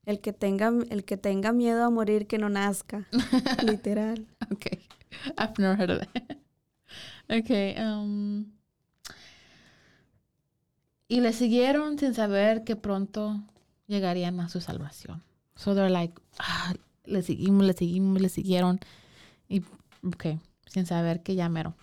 [0.09, 3.05] el que tenga, el que tenga miedo a morir que no nazca.
[3.63, 4.25] Literal.
[4.51, 4.79] Okay.
[5.37, 6.37] I've never heard of that.
[7.29, 7.75] okay.
[7.77, 8.51] Um,
[11.07, 13.39] y le siguieron sin saber que pronto
[13.85, 15.21] llegarían a su salvación.
[15.59, 18.79] So they're like, ah, le seguimos, le seguimos, le siguieron.
[19.49, 19.61] Y,
[20.07, 21.75] ok, sin saber que ya mero.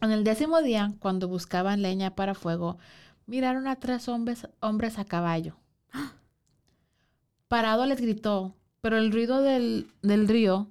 [0.00, 2.78] En el décimo día, cuando buscaban leña para fuego,
[3.26, 5.58] miraron a tres hombres, hombres a caballo.
[7.48, 10.70] Parado les gritó, pero el ruido del, río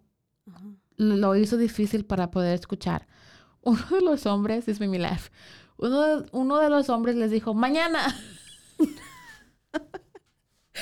[0.95, 3.05] lo hizo difícil para poder escuchar.
[3.61, 5.29] Uno de los hombres, es mi laugh,
[5.77, 8.15] uno uno de los hombres les dijo, mañana.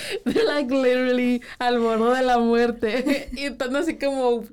[0.26, 3.30] They're like literally al borde de la muerte.
[3.34, 4.44] y estando así como,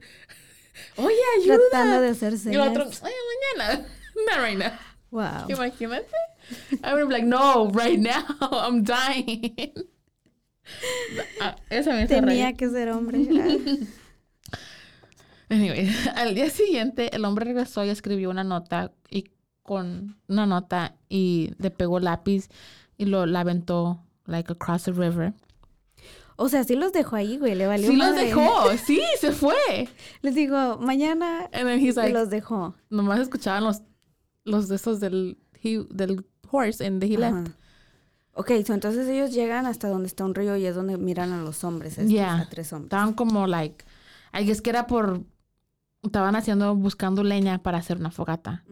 [0.96, 1.58] oye, ayuda.
[1.70, 2.50] Tratando de hacerse.
[2.52, 3.14] Y el otro, oye,
[3.56, 3.86] mañana.
[4.26, 4.72] Not right now.
[5.10, 5.48] Wow.
[5.48, 6.06] Imagínate.
[6.82, 8.24] I would be like, no, right now.
[8.40, 9.72] I'm dying.
[11.40, 11.56] Ah,
[12.08, 13.18] Tenía que ser hombre.
[15.48, 19.30] anyway, al día siguiente el hombre regresó y escribió una nota y
[19.62, 22.48] con una nota y le pegó lápiz
[22.96, 25.34] y lo la aventó like across the river.
[26.36, 29.88] O sea, sí los dejó ahí, güey, le valió Sí los dejó, sí, se fue.
[30.22, 32.74] Les digo, mañana And los dejó.
[32.90, 33.82] Nomás escuchaban los
[34.44, 37.50] los de esos del del horse and he left.
[38.34, 41.64] Ok, entonces ellos llegan hasta donde está un río y es donde miran a los
[41.64, 42.86] hombres, estos, a tres hombres.
[42.86, 43.84] Estaban como, like,
[44.32, 45.22] I guess que era por,
[46.02, 48.64] estaban haciendo, buscando leña para hacer una fogata.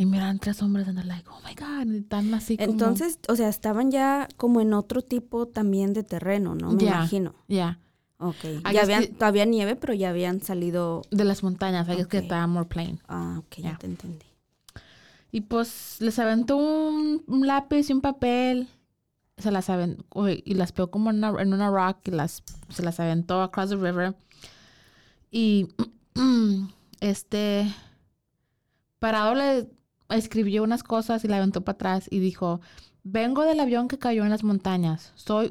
[0.00, 2.70] Y miran tres hombres y like, oh my God, están así como...
[2.70, 6.72] Entonces, o sea, estaban ya como en otro tipo también de terreno, ¿no?
[6.72, 7.34] Me imagino.
[7.48, 7.54] Ya.
[7.54, 7.78] Yeah.
[8.16, 8.72] Ok.
[8.72, 11.02] Ya habían, todavía nieve, pero ya habían salido...
[11.10, 12.98] De las montañas, I guess que estaba more plain.
[13.08, 14.24] Ah, ok, ya te entendí.
[15.32, 18.68] Y pues les aventó un, lápiz y un papel.
[19.36, 22.82] Se las aventó y las pegó como en una, en una rock y las, se
[22.82, 24.16] las aventó across the river.
[25.30, 25.68] Y
[27.00, 27.70] este,
[28.98, 29.68] parado le
[30.10, 32.60] escribió unas cosas y la aventó para atrás y dijo,
[33.02, 35.50] vengo del avión que cayó en las montañas, soy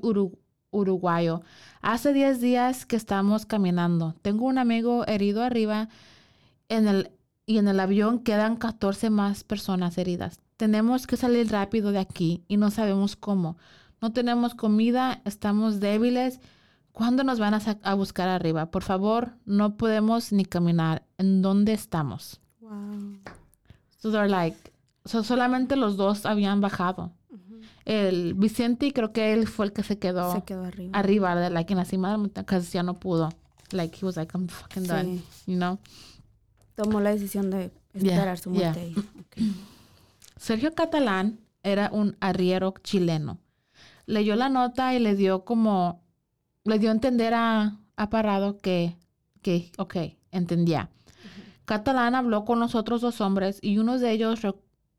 [0.72, 1.42] uruguayo.
[1.82, 4.16] Hace 10 días que estamos caminando.
[4.22, 5.90] Tengo un amigo herido arriba
[6.68, 7.12] en el,
[7.46, 10.40] y en el avión quedan 14 más personas heridas.
[10.58, 13.58] Tenemos que salir rápido de aquí y no sabemos cómo.
[14.02, 16.40] No tenemos comida, estamos débiles.
[16.92, 18.72] ¿Cuándo nos van a, buscar arriba?
[18.72, 21.06] Por favor, no podemos ni caminar.
[21.18, 22.42] ¿En dónde estamos?
[24.00, 24.58] So they're like,
[25.06, 27.12] solamente los dos habían bajado.
[27.86, 30.98] El Vicente, creo que él fue el que se quedó, se quedó arriba.
[30.98, 33.30] Arriba, de like, en la cima de la montaña, casi ya no pudo.
[33.72, 35.80] Like, he was like, I'm fucking done, you know?
[36.76, 38.94] Tomó la decisión de esperar su muerte.
[40.38, 43.40] Sergio Catalán era un arriero chileno.
[44.06, 46.02] Leyó la nota y le dio como,
[46.64, 48.96] le dio a entender a, a Parado que,
[49.42, 49.96] que, ok,
[50.32, 50.90] entendía.
[51.70, 54.42] Catalán habló con los otros dos hombres y uno de ellos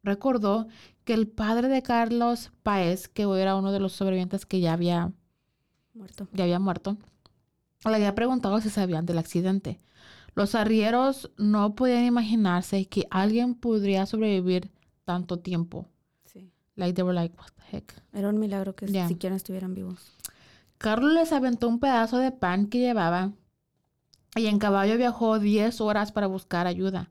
[0.05, 0.69] recordó
[1.03, 5.11] que el padre de Carlos Paez, que era uno de los sobrevivientes que ya había
[5.95, 6.97] muerto, ya había muerto
[7.85, 9.81] le había preguntado si sabían del accidente.
[10.37, 14.71] Los arrieros no podían imaginarse que alguien podría sobrevivir
[15.05, 15.89] tanto tiempo.
[16.27, 16.53] Sí.
[16.77, 18.01] Like they were like, what the heck.
[18.13, 20.17] Era un milagro que siquiera estuvieran vivos.
[20.79, 23.33] Carlos les aventó un pedazo de pan que llevaba
[24.37, 27.11] y en caballo viajó 10 horas para buscar ayuda.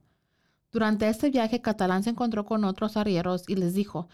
[0.72, 4.08] Durante este viaje, Catalán se encontró con otros arrieros y les dijo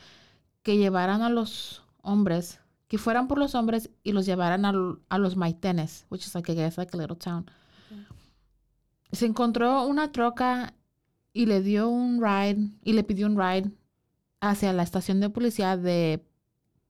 [0.63, 5.35] que llevaran a los hombres, que fueran por los hombres y los llevaran a, los
[5.35, 7.45] maitenes, which is like, I guess, like a little town.
[9.11, 10.73] Se encontró una troca
[11.33, 13.71] y le dio un ride y le pidió un ride
[14.39, 16.25] hacia la estación de policía de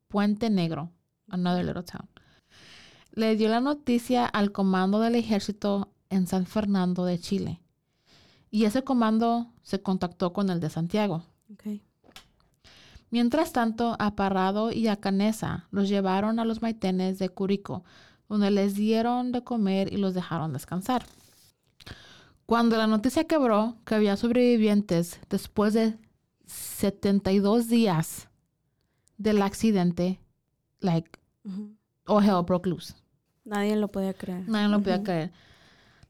[0.07, 0.91] Puente Negro,
[1.29, 2.07] another little town.
[3.11, 7.61] Le dio la noticia al comando del ejército en San Fernando de Chile.
[8.49, 11.23] Y ese comando se contactó con el de Santiago.
[13.11, 17.83] Mientras tanto, a Parrado y a Canesa los llevaron a los maitenes de Curico,
[18.27, 21.05] donde les dieron de comer y los dejaron descansar.
[22.45, 25.97] Cuando la noticia quebró que había sobrevivientes después de
[26.45, 28.29] 72 días
[29.17, 30.19] del accidente,
[30.79, 31.09] like,
[32.05, 32.93] oh hell broke loose.
[33.43, 34.47] Nadie lo podía creer.
[34.47, 35.31] Nadie lo podía creer.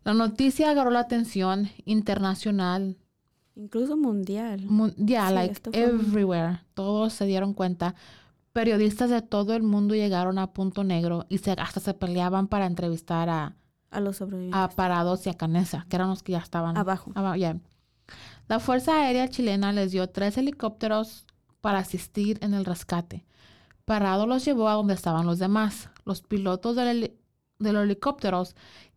[0.06, 2.95] La noticia agarró la atención internacional.
[3.56, 4.68] Incluso mundial.
[4.97, 6.62] Ya, like everywhere.
[6.76, 7.95] Todos se dieron cuenta.
[8.53, 12.68] Periodistas de todo el mundo llegaron a Punto Negro y se, hasta se peleaban para
[12.68, 13.56] entrevistar a,
[13.89, 14.62] a los sobrevivientes.
[14.62, 17.12] A Parados y a Canesa, que eran los que ya estaban abajo.
[18.47, 21.26] La Fuerza Aérea Chilena les dio tres helicópteros
[21.62, 23.26] para asistir en el rescate.
[23.86, 25.89] Parado los llevó a donde estaban los demás.
[26.06, 27.12] Los pilotos de
[27.60, 28.56] los helicópteros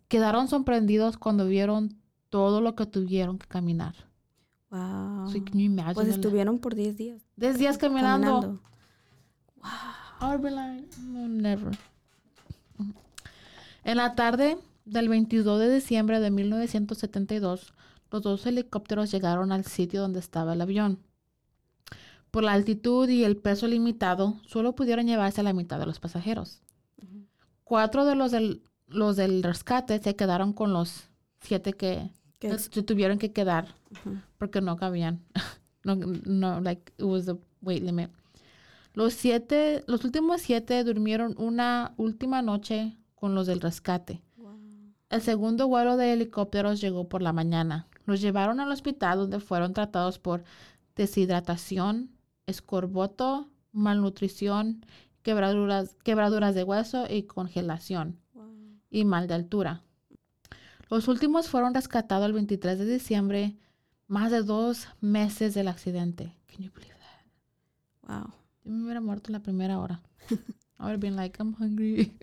[0.08, 1.96] quedaron sorprendidos cuando vieron
[2.30, 3.94] todo lo que tuvieron que caminar.
[4.70, 5.30] Wow.
[5.94, 7.22] pues estuvieron por 10 días.
[7.36, 8.60] 10 días caminando.
[9.56, 10.38] Wow.
[11.02, 11.78] no, never.
[13.84, 17.72] En la tarde del 22 de diciembre de 1972,
[18.10, 20.98] los dos helicópteros llegaron al sitio donde estaba el avión.
[22.30, 26.00] Por la altitud y el peso limitado, solo pudieron llevarse a la mitad de los
[26.00, 26.60] pasajeros.
[27.64, 31.08] Cuatro de los del, los del rescate se quedaron con los
[31.40, 32.10] siete que
[32.40, 33.74] se tuvieron que quedar
[34.38, 35.24] porque no cabían.
[35.84, 38.10] no, no, like, it was the weight limit.
[38.94, 44.22] Los siete, los últimos siete durmieron una última noche con los del rescate.
[45.10, 47.88] El segundo vuelo de helicópteros llegó por la mañana.
[48.04, 50.44] Los llevaron al hospital donde fueron tratados por
[50.96, 52.10] deshidratación,
[52.46, 54.84] escorbuto, malnutrición,
[55.22, 58.18] quebraduras, quebraduras de hueso y congelación
[58.90, 59.82] y mal de altura.
[60.90, 63.56] Los últimos fueron rescatados el 23 de diciembre,
[64.06, 66.34] más de dos meses del accidente.
[66.46, 68.08] Can you believe that?
[68.08, 68.32] Wow.
[68.64, 70.00] Yo me hubiera muerto en la primera hora.
[70.30, 72.16] I would have been like, I'm hungry.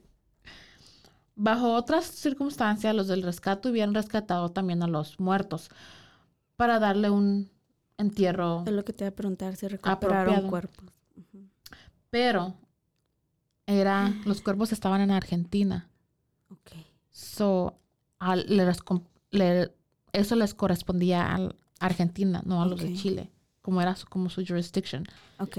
[1.36, 5.70] Bajo otras circunstancias, los del rescate hubieran rescatado también a los muertos
[6.56, 7.50] para darle un
[7.98, 8.64] entierro.
[8.66, 10.86] Es lo que te voy a preguntar, si recuperaron cuerpos.
[12.10, 12.56] Pero
[13.66, 15.90] era, los cuerpos estaban en Argentina.
[16.50, 16.72] Ok.
[17.12, 17.78] So,
[20.14, 23.30] eso les correspondía a Argentina, no a los de Chile,
[23.62, 25.06] como era su, como su jurisdiction.
[25.40, 25.58] Ok.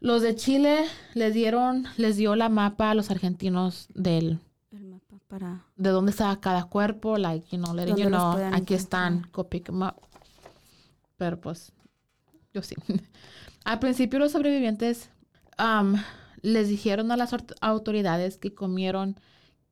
[0.00, 0.84] Los de Chile
[1.14, 4.38] les dieron, les dio la mapa a los argentinos del
[4.70, 8.74] el mapa para de dónde estaba cada cuerpo, like you know, letting you know, aquí
[8.74, 9.30] están,
[9.64, 9.94] them up.
[11.16, 11.72] Pero pues,
[12.52, 12.74] yo sí.
[13.64, 15.10] Al principio los sobrevivientes
[15.58, 15.96] um,
[16.42, 19.18] les dijeron a las autoridades que comieron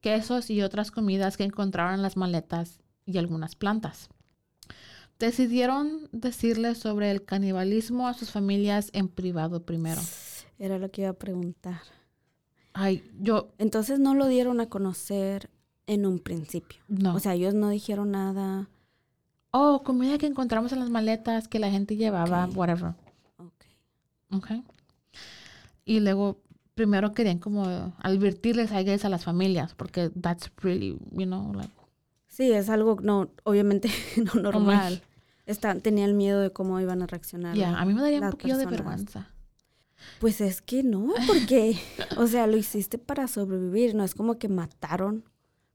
[0.05, 4.11] quesos y otras comidas que encontraron en las maletas y algunas plantas.
[5.19, 10.03] decidieron decirle sobre el canibalismo a sus familias en privado primero.
[10.59, 11.81] Era lo que iba a preguntar.
[12.75, 13.55] Ay, yo...
[13.57, 15.49] Entonces no lo dieron a conocer
[15.87, 16.83] en un principio.
[16.87, 17.15] No.
[17.15, 18.69] O sea, ellos no dijeron nada.
[19.53, 22.93] Oh, comida que encontramos en las maletas que la gente llevaba, whatever.
[23.39, 23.65] Ok.
[24.33, 24.51] Ok.
[25.87, 26.43] Y luego,
[26.75, 31.72] primero querían como advertirles a a las familias, porque that's really, you know, like...
[32.29, 33.89] Sí, es algo, no, obviamente
[34.35, 35.03] no normal.
[35.47, 37.55] Está, tenía el miedo de cómo iban a reaccionar.
[37.57, 39.29] Ya, a mí me daría un poquito de vergüenza.
[40.18, 41.79] Pues es que no, porque,
[42.16, 45.25] o sea, lo hiciste para sobrevivir, no es como que mataron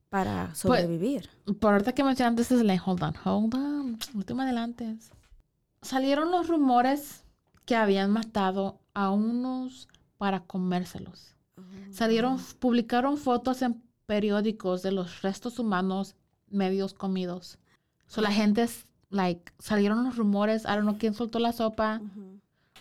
[0.08, 1.30] para pues, sobrevivir.
[1.60, 4.96] por ahorita que mencionaste, es like, hold on, hold on, último adelante.
[5.82, 7.24] Salieron los rumores
[7.64, 9.88] que habían matado a unos
[10.20, 11.34] para comérselos.
[11.56, 11.62] Oh.
[11.90, 16.14] Salieron, publicaron fotos en periódicos de los restos humanos
[16.50, 17.58] medios comidos.
[18.06, 18.68] So la gente,
[19.08, 22.02] like, salieron los rumores, I don't know quién soltó la sopa,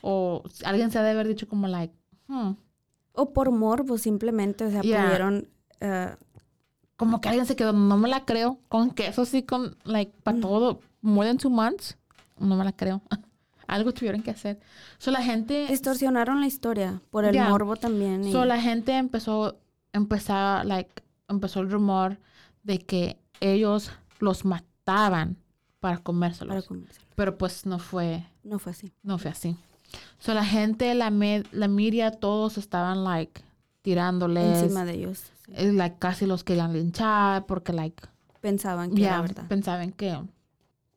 [0.02, 1.96] o alguien se ha de haber dicho como, like,
[2.28, 2.52] hmm.
[3.14, 5.48] O por morbo, simplemente, o sea, pudieron...
[5.82, 6.18] Uh,
[6.98, 10.38] como que alguien se quedó, no me la creo, con queso así, con, like, para
[10.38, 10.42] mm.
[10.42, 11.98] todo, more than two months,
[12.38, 13.02] no me la creo.
[13.70, 14.60] Algo tuvieron que hacer.
[14.98, 15.68] So, la gente...
[15.68, 18.24] Distorsionaron la historia, por el morbo también.
[18.24, 18.32] Y...
[18.32, 19.60] So, la gente empezó,
[19.94, 22.18] empezó, like, empezó el rumor
[22.64, 25.38] de que ellos los mataban
[25.80, 26.66] para comérselos.
[26.66, 26.82] Para
[27.16, 28.26] Pero pues no fue...
[28.44, 28.92] No fue así.
[29.04, 29.56] No fue así.
[30.18, 31.10] So, la gente, la,
[31.52, 33.42] la media, todos estaban, like,
[33.82, 34.64] tirándoles.
[34.64, 35.24] Encima de ellos.
[35.54, 38.04] Eh, like, casi los querían linchar porque, like...
[38.42, 39.48] Pensaban que era verdad.
[39.48, 40.18] Pensaban que,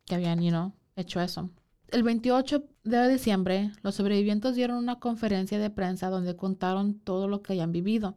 [0.05, 1.51] que habían, you know, hecho eso.
[1.93, 7.43] El 28 de diciembre, los sobrevivientes dieron una conferencia de prensa donde contaron todo lo
[7.43, 8.17] que habían vivido.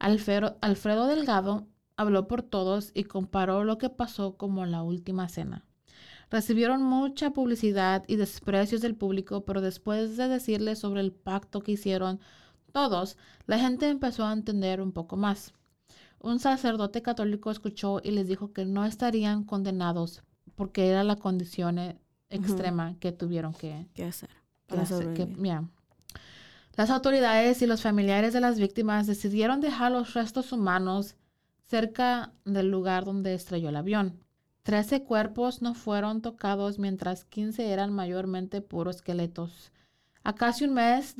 [0.00, 5.64] Alfredo, Alfredo Delgado habló por todos y comparó lo que pasó como la última cena.
[6.28, 11.70] Recibieron mucha publicidad y desprecios del público, pero después de decirles sobre el pacto que
[11.70, 12.18] hicieron
[12.72, 15.54] todos, la gente empezó a entender un poco más.
[16.18, 20.24] Un sacerdote católico escuchó y les dijo que no estarían condenados
[20.56, 21.78] porque era la condición
[22.34, 24.30] extrema que tuvieron que, hacer.
[26.76, 31.14] Las autoridades y los familiares de las víctimas decidieron dejar los restos humanos
[31.66, 34.18] cerca del lugar donde estrelló el avión.
[34.64, 39.72] Trece cuerpos no fueron tocados mientras quince eran mayormente puros esqueletos.
[40.24, 41.16] A casi un mes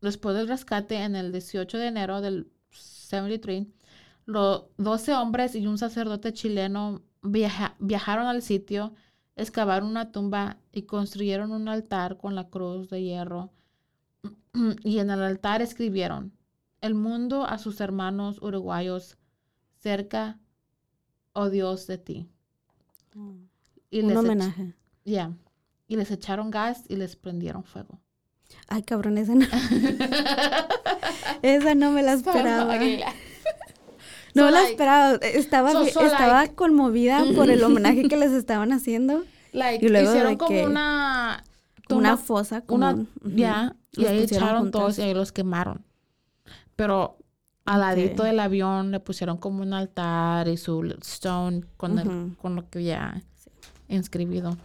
[0.00, 3.66] después del rescate, en el 18 de enero del 73,
[4.26, 8.94] los 12 hombres y un sacerdote chileno viajaron al sitio,
[9.36, 13.50] excavaron una tumba y construyeron un altar con la cruz de hierro.
[14.84, 16.32] y en el altar escribieron,
[16.80, 19.16] el mundo a sus hermanos uruguayos
[19.80, 20.38] cerca,
[21.32, 22.28] oh Dios, de ti.
[23.90, 24.74] Y Un homenaje.
[25.04, 25.32] Ya.
[25.86, 28.00] Y les echaron gas y les prendieron fuego.
[28.68, 29.46] Ay, cabrón, esa no.
[31.42, 32.78] esa no me la esperaba.
[34.34, 35.14] No la esperaba.
[35.16, 39.24] Estaba, estaba conmovida por el homenaje que les estaban haciendo.
[39.52, 41.44] y luego hicieron como una...
[41.90, 42.60] una fosa.
[42.62, 43.76] Como Ya.
[43.92, 45.84] Y ahí echaron todos y ahí los quemaron.
[46.76, 47.18] Pero
[47.64, 52.68] al ladito del avión le pusieron como un altar y su stone con, con lo
[52.68, 53.22] que había
[53.88, 54.56] inscribido.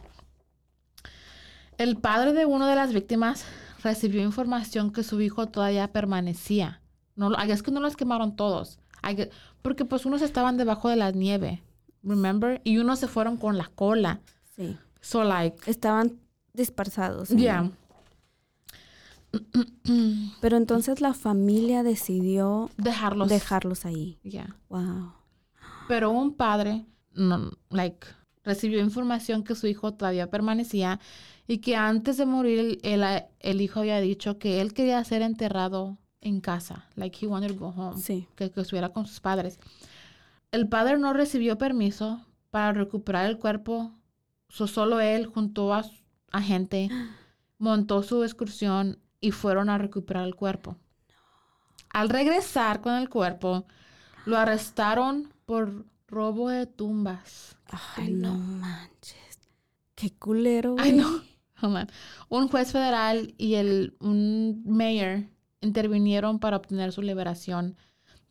[1.78, 3.45] El padre de una de las víctimas
[3.84, 6.82] recibió información que su hijo todavía permanecía.
[7.15, 8.80] No, es que no los quemaron todos.
[9.62, 11.64] Porque pues unos estaban debajo de la nieve,
[12.04, 12.62] remember?
[12.64, 14.20] Y unos se fueron con la cola.
[14.56, 14.78] Sí.
[15.02, 15.70] So like.
[15.70, 16.20] Estaban
[16.54, 17.30] dispersados.
[17.30, 17.72] Ya.
[20.41, 24.20] Pero entonces la familia decidió dejarlos, dejarlos ahí.
[24.24, 24.56] Ya.
[24.70, 25.14] Wow.
[25.88, 28.08] Pero un padre, no, like,
[28.43, 31.00] recibió información que su hijo todavía permanecía
[31.47, 33.04] y que antes de morir el,
[33.39, 37.55] el, hijo había dicho que él quería ser enterrado en casa, like he wanted to
[37.55, 38.28] go home, sí.
[38.36, 39.59] que, que estuviera con sus padres.
[40.51, 43.91] El padre no recibió permiso para recuperar el cuerpo,
[44.49, 45.86] solo él junto a,
[46.32, 46.89] a gente
[47.57, 50.78] montó su excursión y fueron a recuperar el cuerpo.
[51.91, 53.65] Al regresar con el cuerpo,
[54.26, 57.57] lo arrestaron por robo de tumbas.
[57.95, 59.39] Ay, no manches.
[59.95, 60.76] Qué culero.
[60.78, 61.22] Ay, no.
[62.30, 65.26] Un juez federal y el un mayor
[65.62, 67.78] intervinieron para obtener su liberación.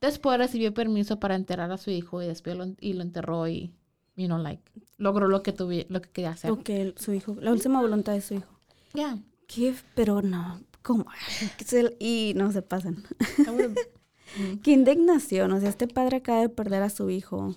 [0.00, 3.72] Después recibió permiso para enterrar a su hijo y después lo, y lo enterró y,
[4.16, 4.62] you know, like,
[4.96, 6.50] logró lo que, tuve, lo que quería hacer.
[6.52, 8.60] Ok, su hijo, la última voluntad de su hijo.
[8.94, 9.18] Ya.
[9.46, 9.74] ¿Qué?
[9.94, 11.06] Pero no, ¿cómo?
[11.98, 13.04] y no se pasan.
[14.62, 17.56] Qué indignación, o sea, este padre acaba de perder a su hijo,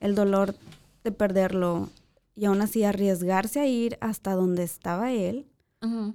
[0.00, 0.54] el dolor
[1.02, 1.88] de perderlo,
[2.36, 5.46] y aún así arriesgarse a ir hasta donde estaba él,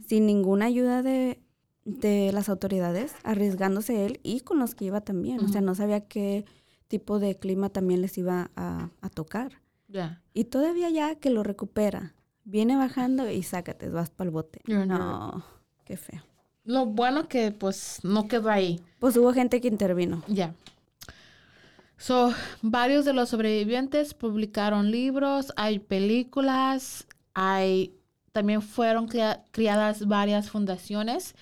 [0.08, 1.39] sin ninguna ayuda de,
[1.86, 5.40] de, las autoridades, arriesgándose él y con los que iba también.
[5.40, 6.46] O sea, no sabía qué
[6.88, 9.62] tipo de clima también les iba a, tocar.
[10.34, 14.60] Y todavía ya que lo recupera, viene bajando y sácate, vas para el bote.
[14.68, 15.46] no,
[15.86, 16.22] qué feo.
[16.66, 18.82] Lo bueno que pues no quedó ahí.
[19.00, 20.24] Pues hubo gente que intervino.
[20.28, 20.54] Ya.
[21.98, 27.94] So, varios de los sobrevivientes publicaron libros, hay películas, hay
[28.32, 31.36] también fueron criadas varias fundaciones.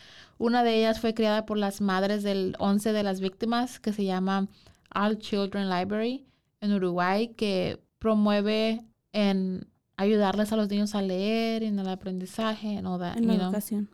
[0.44, 4.04] Una de ellas fue creada por las madres del 11 de las víctimas, que se
[4.04, 4.50] llama
[4.94, 6.26] All Children Library
[6.60, 8.84] en Uruguay, que promueve
[9.14, 9.66] en
[9.96, 13.89] ayudarles a los niños a leer, en el aprendizaje, en, en la educación.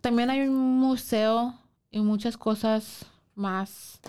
[0.00, 1.54] También hay un museo
[1.92, 4.00] y muchas cosas más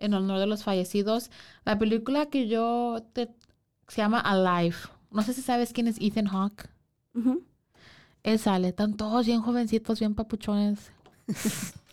[0.00, 1.30] en honor de los fallecidos.
[1.64, 3.28] La película que yo te
[3.86, 4.74] se llama Alive.
[5.12, 6.68] No sé si sabes quién es Ethan Hawke.
[8.28, 10.90] Él sale, están todos bien jovencitos, bien papuchones.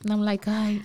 [0.03, 0.81] And I'm like, ay,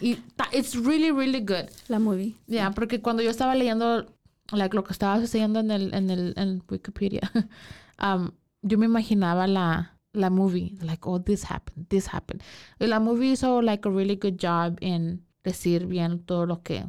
[0.53, 1.69] it's really, really good.
[1.89, 2.37] La movie.
[2.47, 4.07] Yeah, porque cuando yo estaba leyendo
[4.53, 7.31] like, lo que estaba sucediendo en el, en el en Wikipedia,
[8.03, 8.31] um,
[8.63, 12.43] yo me imaginaba la, la movie, like, oh, this happened, this happened.
[12.79, 16.87] Y la movie hizo, like, a really good job en decir bien todo lo que,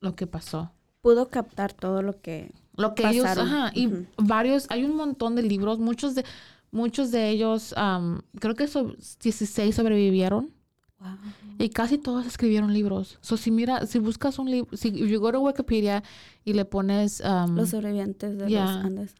[0.00, 0.70] lo que pasó.
[1.02, 5.42] Pudo captar todo lo que Lo que ellos, ajá, y varios, hay un montón de
[5.42, 6.24] libros, muchos de,
[6.70, 10.50] muchos de ellos, um, creo que so, 16 sobrevivieron.
[10.98, 11.16] Wow.
[11.58, 13.18] Y casi todos escribieron libros.
[13.22, 16.02] So, si mira, si buscas un libro, si you go to Wikipedia
[16.44, 17.22] y le pones...
[17.22, 19.14] Um, los sobrevivientes de los Andes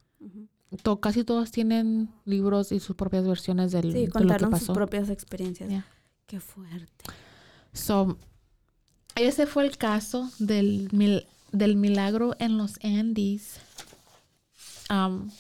[1.01, 4.67] casi todos tienen libros y sus propias versiones del, sí, de lo que pasó.
[4.67, 5.85] sus propias experiencias.
[6.27, 7.05] Qué fuerte.
[7.73, 8.19] So,
[9.17, 10.89] ese fue el caso del,
[11.53, 13.61] del milagro en los Andes.
[14.89, 15.31] Um,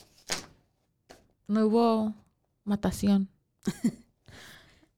[1.51, 2.15] no hubo
[2.65, 3.29] matación.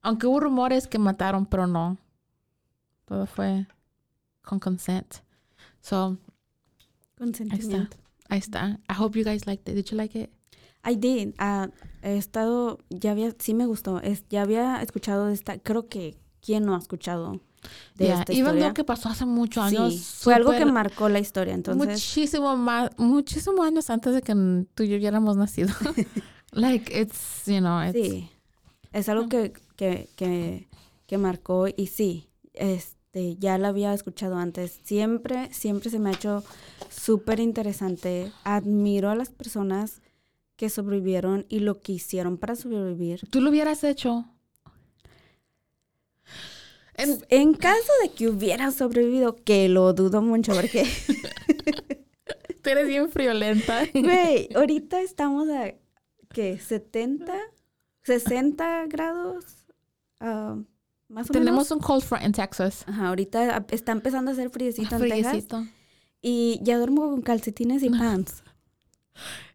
[0.02, 1.96] Aunque hubo rumores que mataron, pero no.
[3.06, 3.66] Todo fue
[4.42, 5.16] con consent.
[5.80, 6.18] So,
[7.16, 7.96] Consentimiento.
[8.28, 8.80] Ahí está.
[8.88, 9.76] I hope you guys liked it.
[9.76, 10.30] Did you like it?
[10.84, 11.34] I did.
[11.40, 11.70] Uh,
[12.02, 14.00] he estado, ya había, sí me gustó.
[14.00, 17.40] Es, ya había escuchado esta, creo que, ¿quién no ha escuchado
[17.94, 18.60] de esta historia?
[18.60, 19.94] Even que pasó hace muchos años.
[19.94, 21.86] Sí, fue algo que marcó la historia, entonces.
[21.86, 24.34] Muchísimo más, muchísimos años antes de que
[24.74, 25.70] tú y yo hubiéramos nacido.
[26.52, 27.92] like, it's, you know, it's...
[27.92, 28.30] Sí.
[28.92, 30.68] Es algo que, que, que,
[31.06, 34.80] que marcó y sí, este, ya la había escuchado antes.
[34.84, 36.44] Siempre, siempre se me ha hecho
[36.90, 38.30] súper interesante.
[38.44, 40.02] Admiro a las personas
[40.56, 43.26] que sobrevivieron y lo que hicieron para sobrevivir.
[43.30, 44.26] ¿Tú lo hubieras hecho?
[47.30, 50.84] En, caso de que hubiera sobrevivido, que lo dudo mucho porque...
[52.62, 53.88] Tú eres bien friolenta.
[53.92, 55.72] Güey, ahorita estamos a,
[56.32, 56.58] ¿qué?
[56.58, 57.32] ¿70?
[58.04, 59.44] ¿60 grados?
[60.20, 60.56] Ah,
[61.08, 62.84] más o Tenemos un cold front en Texas.
[62.86, 65.46] Ajá, ahorita está empezando a hacer friecito en Texas.
[66.20, 68.42] Y ya duermo con calcetines y pants.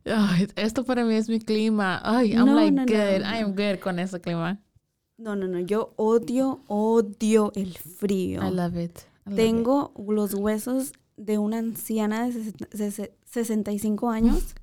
[0.05, 2.01] Ay, esto para mí es mi clima.
[2.03, 3.23] Ay, I'm like good.
[3.23, 4.61] I am good con ese clima.
[5.17, 5.59] No, no, no.
[5.59, 8.47] Yo odio, odio el frío.
[8.47, 8.99] I love it.
[9.35, 14.55] Tengo los huesos de una anciana de 65 años.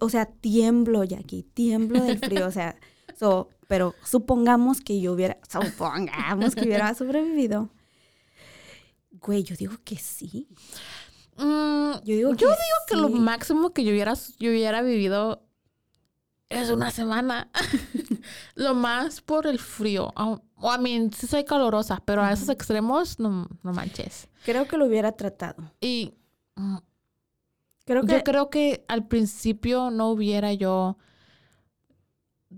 [0.00, 2.46] O sea, tiemblo ya aquí, tiemblo del frío.
[2.46, 2.76] O sea,
[3.18, 7.70] so, pero supongamos que yo hubiera, supongamos que hubiera sobrevivido.
[9.12, 10.48] Güey, yo digo que sí.
[11.36, 12.46] Mm, yo digo, que,
[12.88, 15.46] que lo máximo que yo hubiera, yo hubiera vivido
[16.48, 17.50] es una semana.
[18.54, 20.12] lo más por el frío.
[20.16, 24.28] O, a mí, sí soy calorosa, pero a esos extremos no, no manches.
[24.44, 25.72] Creo que lo hubiera tratado.
[25.80, 26.14] Y
[26.54, 26.76] mm,
[27.86, 30.98] creo que, yo creo que al principio no hubiera yo...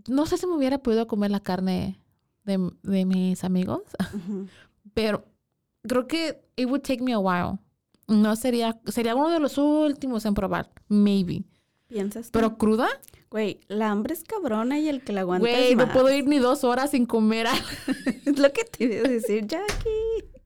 [0.09, 2.01] No sé si me hubiera podido comer la carne
[2.45, 3.83] de, de mis amigos,
[4.95, 5.25] pero
[5.87, 7.59] creo que it would take me a while.
[8.07, 11.45] No sería, sería uno de los últimos en probar, maybe.
[11.89, 12.31] ¿Piensas?
[12.31, 12.89] ¿Pero cruda?
[13.31, 16.39] Güey, la hambre es cabrona y el que la aguanta Güey, no puedo ir ni
[16.39, 17.47] dos horas sin comer.
[18.25, 19.89] es lo que te iba a decir, Jackie.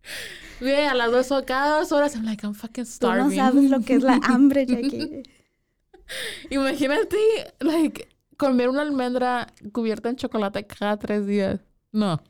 [0.62, 3.24] Güey, a las dos horas, cada dos horas, I'm like, I'm fucking starving.
[3.24, 5.24] Tú no sabes lo que es la hambre, Jackie.
[6.50, 7.16] Imagínate,
[7.58, 11.60] like, comer una almendra cubierta en chocolate cada tres días.
[11.90, 12.22] No.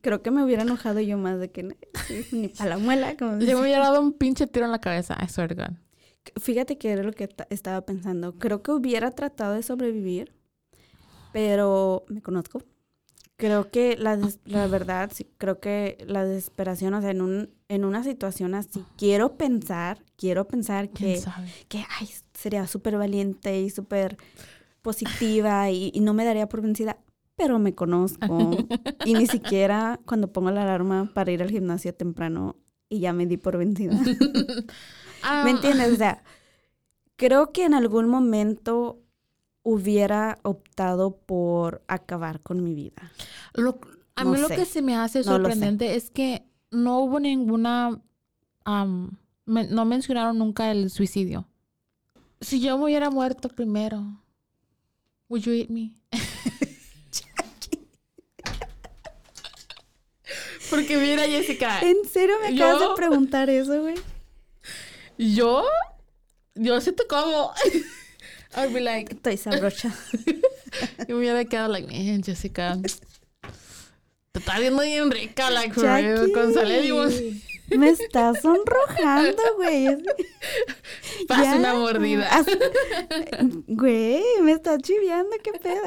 [0.00, 1.74] Creo que me hubiera enojado yo más de que
[2.30, 3.16] ni para la muela.
[3.16, 5.76] Como yo me hubiera dado un pinche tiro en la cabeza, I swear to God.
[6.40, 8.38] Fíjate que era lo que estaba pensando.
[8.38, 10.32] Creo que hubiera tratado de sobrevivir,
[11.32, 12.62] pero me conozco.
[13.36, 17.84] Creo que la, la verdad, sí, creo que la desesperación, o sea, en, un, en
[17.84, 21.20] una situación así, quiero pensar, quiero pensar que,
[21.68, 24.16] que ay, sería súper valiente y súper
[24.80, 26.98] positiva y, y, no me daría por vencida,
[27.34, 28.50] pero me conozco
[29.04, 32.56] y ni siquiera cuando pongo la alarma para ir al gimnasio temprano
[32.88, 33.94] y ya me di por vencida.
[35.44, 35.92] ¿Me entiendes?
[35.92, 36.22] O sea,
[37.16, 39.01] creo que en algún momento
[39.62, 43.12] hubiera optado por acabar con mi vida.
[44.14, 48.00] a mí lo que se me hace sorprendente es que no hubo ninguna,
[48.66, 51.46] no mencionaron nunca el suicidio.
[52.40, 54.20] Si yo me hubiera muerto primero,
[55.28, 55.96] would you eat me?
[60.70, 61.80] Porque mira, Jessica.
[61.80, 63.96] ¿En serio me acabas de preguntar eso, güey?
[65.18, 65.64] Yo,
[66.54, 67.52] yo te como.
[68.54, 69.14] I'd be like.
[69.14, 69.92] Estoy sabrocha.
[71.08, 72.78] y me hubiera quedado like, man, Jessica.
[74.32, 77.12] Te está viendo bien rica, like, for real, con salud
[77.78, 79.86] Me estás sonrojando, güey.
[81.28, 82.28] Pasa una mordida.
[83.66, 85.82] Güey, me estás chiviando, qué pedo.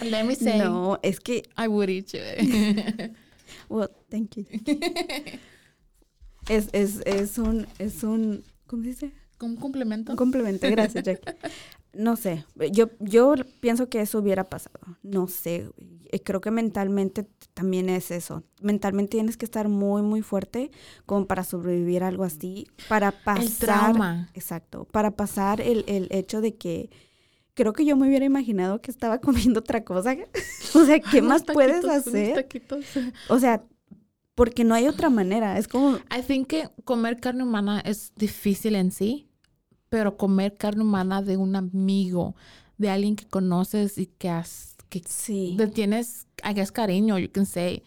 [0.00, 0.58] Let me say.
[0.58, 1.42] No, es que.
[1.56, 2.20] I would eat you.
[3.70, 4.44] well, thank you.
[6.50, 9.12] es, es, es un, es un, ¿cómo se dice?
[9.40, 10.12] Un complemento.
[10.12, 11.32] Un complemento, gracias, Jackie.
[11.92, 14.80] No sé, yo, yo pienso que eso hubiera pasado.
[15.02, 15.70] No sé,
[16.24, 18.42] creo que mentalmente también es eso.
[18.60, 20.70] Mentalmente tienes que estar muy, muy fuerte
[21.06, 23.44] como para sobrevivir a algo así, para pasar...
[23.44, 24.30] El trauma.
[24.34, 26.90] Exacto, para pasar el, el hecho de que
[27.56, 30.14] creo que yo me hubiera imaginado que estaba comiendo otra cosa.
[30.74, 32.46] o sea, ¿qué más puedes hacer?
[33.28, 33.64] O sea,
[34.36, 35.58] porque no hay otra manera.
[35.58, 35.96] Es como.
[35.96, 39.28] I think que comer carne humana es difícil en sí,
[39.88, 42.36] pero comer carne humana de un amigo,
[42.76, 45.56] de alguien que conoces y que has, que sí.
[45.74, 47.82] tienes, I guess, cariño, you can say.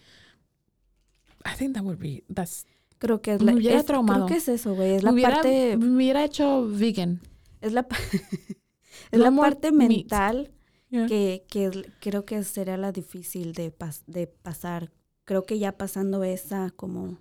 [1.45, 2.65] I think that would be, that's.
[2.97, 3.53] Creo que es la.
[3.53, 4.25] Me hubiera traumado.
[4.25, 4.95] Creo que es eso, güey.
[4.95, 5.77] Es la parte.
[5.77, 7.21] Me hubiera hecho vegan.
[7.61, 7.87] Es la.
[9.11, 10.51] es la parte mental
[10.89, 13.71] que, que creo que sería la difícil de,
[14.07, 14.91] de pasar
[15.29, 17.19] creo que ya pasando esa como,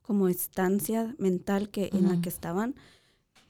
[0.00, 2.76] como estancia mental que, en la que estaban,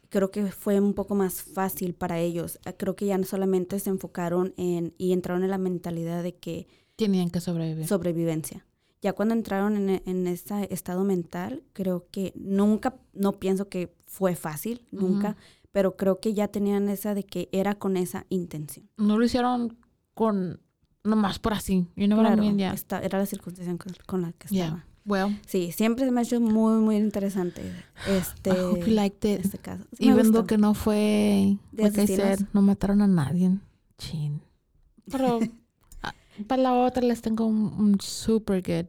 [0.08, 2.58] creo que fue un poco más fácil para ellos.
[2.64, 6.36] Ah, creo que ya no solamente se enfocaron en y entraron en la mentalidad de
[6.36, 6.68] que...
[6.96, 7.86] Tenían que sobrevivir.
[7.86, 8.64] Sobrevivencia.
[9.02, 14.36] Ya cuando entraron en, en ese estado mental, creo que nunca, no pienso que fue
[14.36, 15.36] fácil, nunca,
[15.70, 18.88] pero creo que ya tenían esa de que era con esa intención.
[18.96, 19.76] No lo hicieron
[20.14, 20.61] con
[21.05, 21.86] nomás por así.
[21.96, 22.42] You know claro,
[23.03, 23.76] era la circunstancia
[24.07, 24.84] con, la que estaba.
[25.07, 27.62] Well, sí, siempre me ha hecho muy, muy interesante
[28.07, 29.44] este, I hope you liked it.
[29.44, 29.84] este caso.
[29.96, 33.59] Sí, Even though que no fue, like I said, no mataron a nadie.
[33.98, 34.42] Chin.
[35.11, 35.40] Pero
[36.03, 36.14] ah,
[36.46, 38.86] para la otra les tengo un, super good,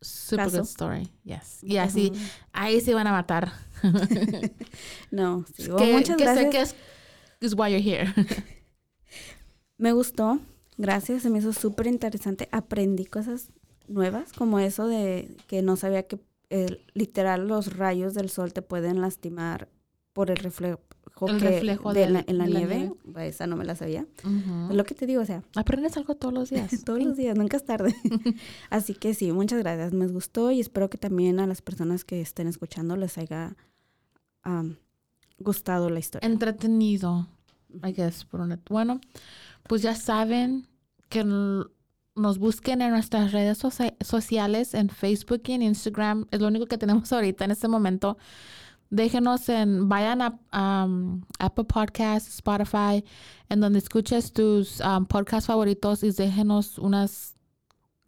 [0.00, 1.10] super good story.
[1.24, 1.62] Yes.
[1.62, 2.12] Y así,
[2.52, 3.52] ahí se van a matar.
[5.10, 5.64] no, sí.
[5.76, 6.44] que, muchas que gracias.
[6.44, 6.74] sé que es
[7.40, 8.12] is why you're here.
[9.78, 10.40] me gustó.
[10.76, 12.48] Gracias, se me hizo súper interesante.
[12.52, 13.50] Aprendí cosas
[13.88, 16.18] nuevas, como eso de que no sabía que
[16.94, 19.68] literal los rayos del sol te pueden lastimar
[20.12, 20.80] por el reflejo,
[21.26, 22.92] reflejo de la, en la, nieve.
[23.16, 24.06] Esa no me la sabía.
[24.70, 25.42] Es lo que te digo, o sea.
[25.56, 26.70] Aprendes algo todos los días.
[26.84, 27.94] todos los días, nunca es tarde.
[28.70, 29.92] Así que sí, muchas gracias.
[29.92, 33.56] Me gustó y espero que también a las personas que estén escuchando les haya
[35.38, 36.28] gustado la historia.
[36.28, 37.26] Entretenido,
[37.82, 38.26] I guess.
[38.68, 39.00] Bueno,
[39.68, 40.68] pues ya saben
[41.08, 43.58] que nos busquen en nuestras redes
[44.00, 46.26] sociales, en Facebook y en Instagram.
[46.30, 48.18] Es lo único que tenemos ahorita en este momento.
[48.90, 53.04] Déjenos en, vayan a um, Apple Podcasts, Spotify,
[53.48, 57.34] en donde escuches tus um, podcasts favoritos y déjenos unas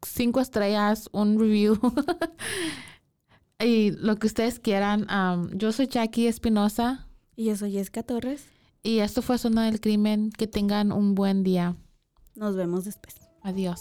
[0.03, 1.79] cinco estrellas, un review.
[3.59, 5.07] y lo que ustedes quieran.
[5.11, 7.09] Um, yo soy Jackie Espinosa.
[7.35, 8.56] Y yo soy Jessica Torres.
[8.87, 10.31] Y esto fue Zona del Crimen.
[10.31, 11.75] Que tengan un buen día.
[12.37, 13.17] Nos vemos después.
[13.43, 13.81] Adiós.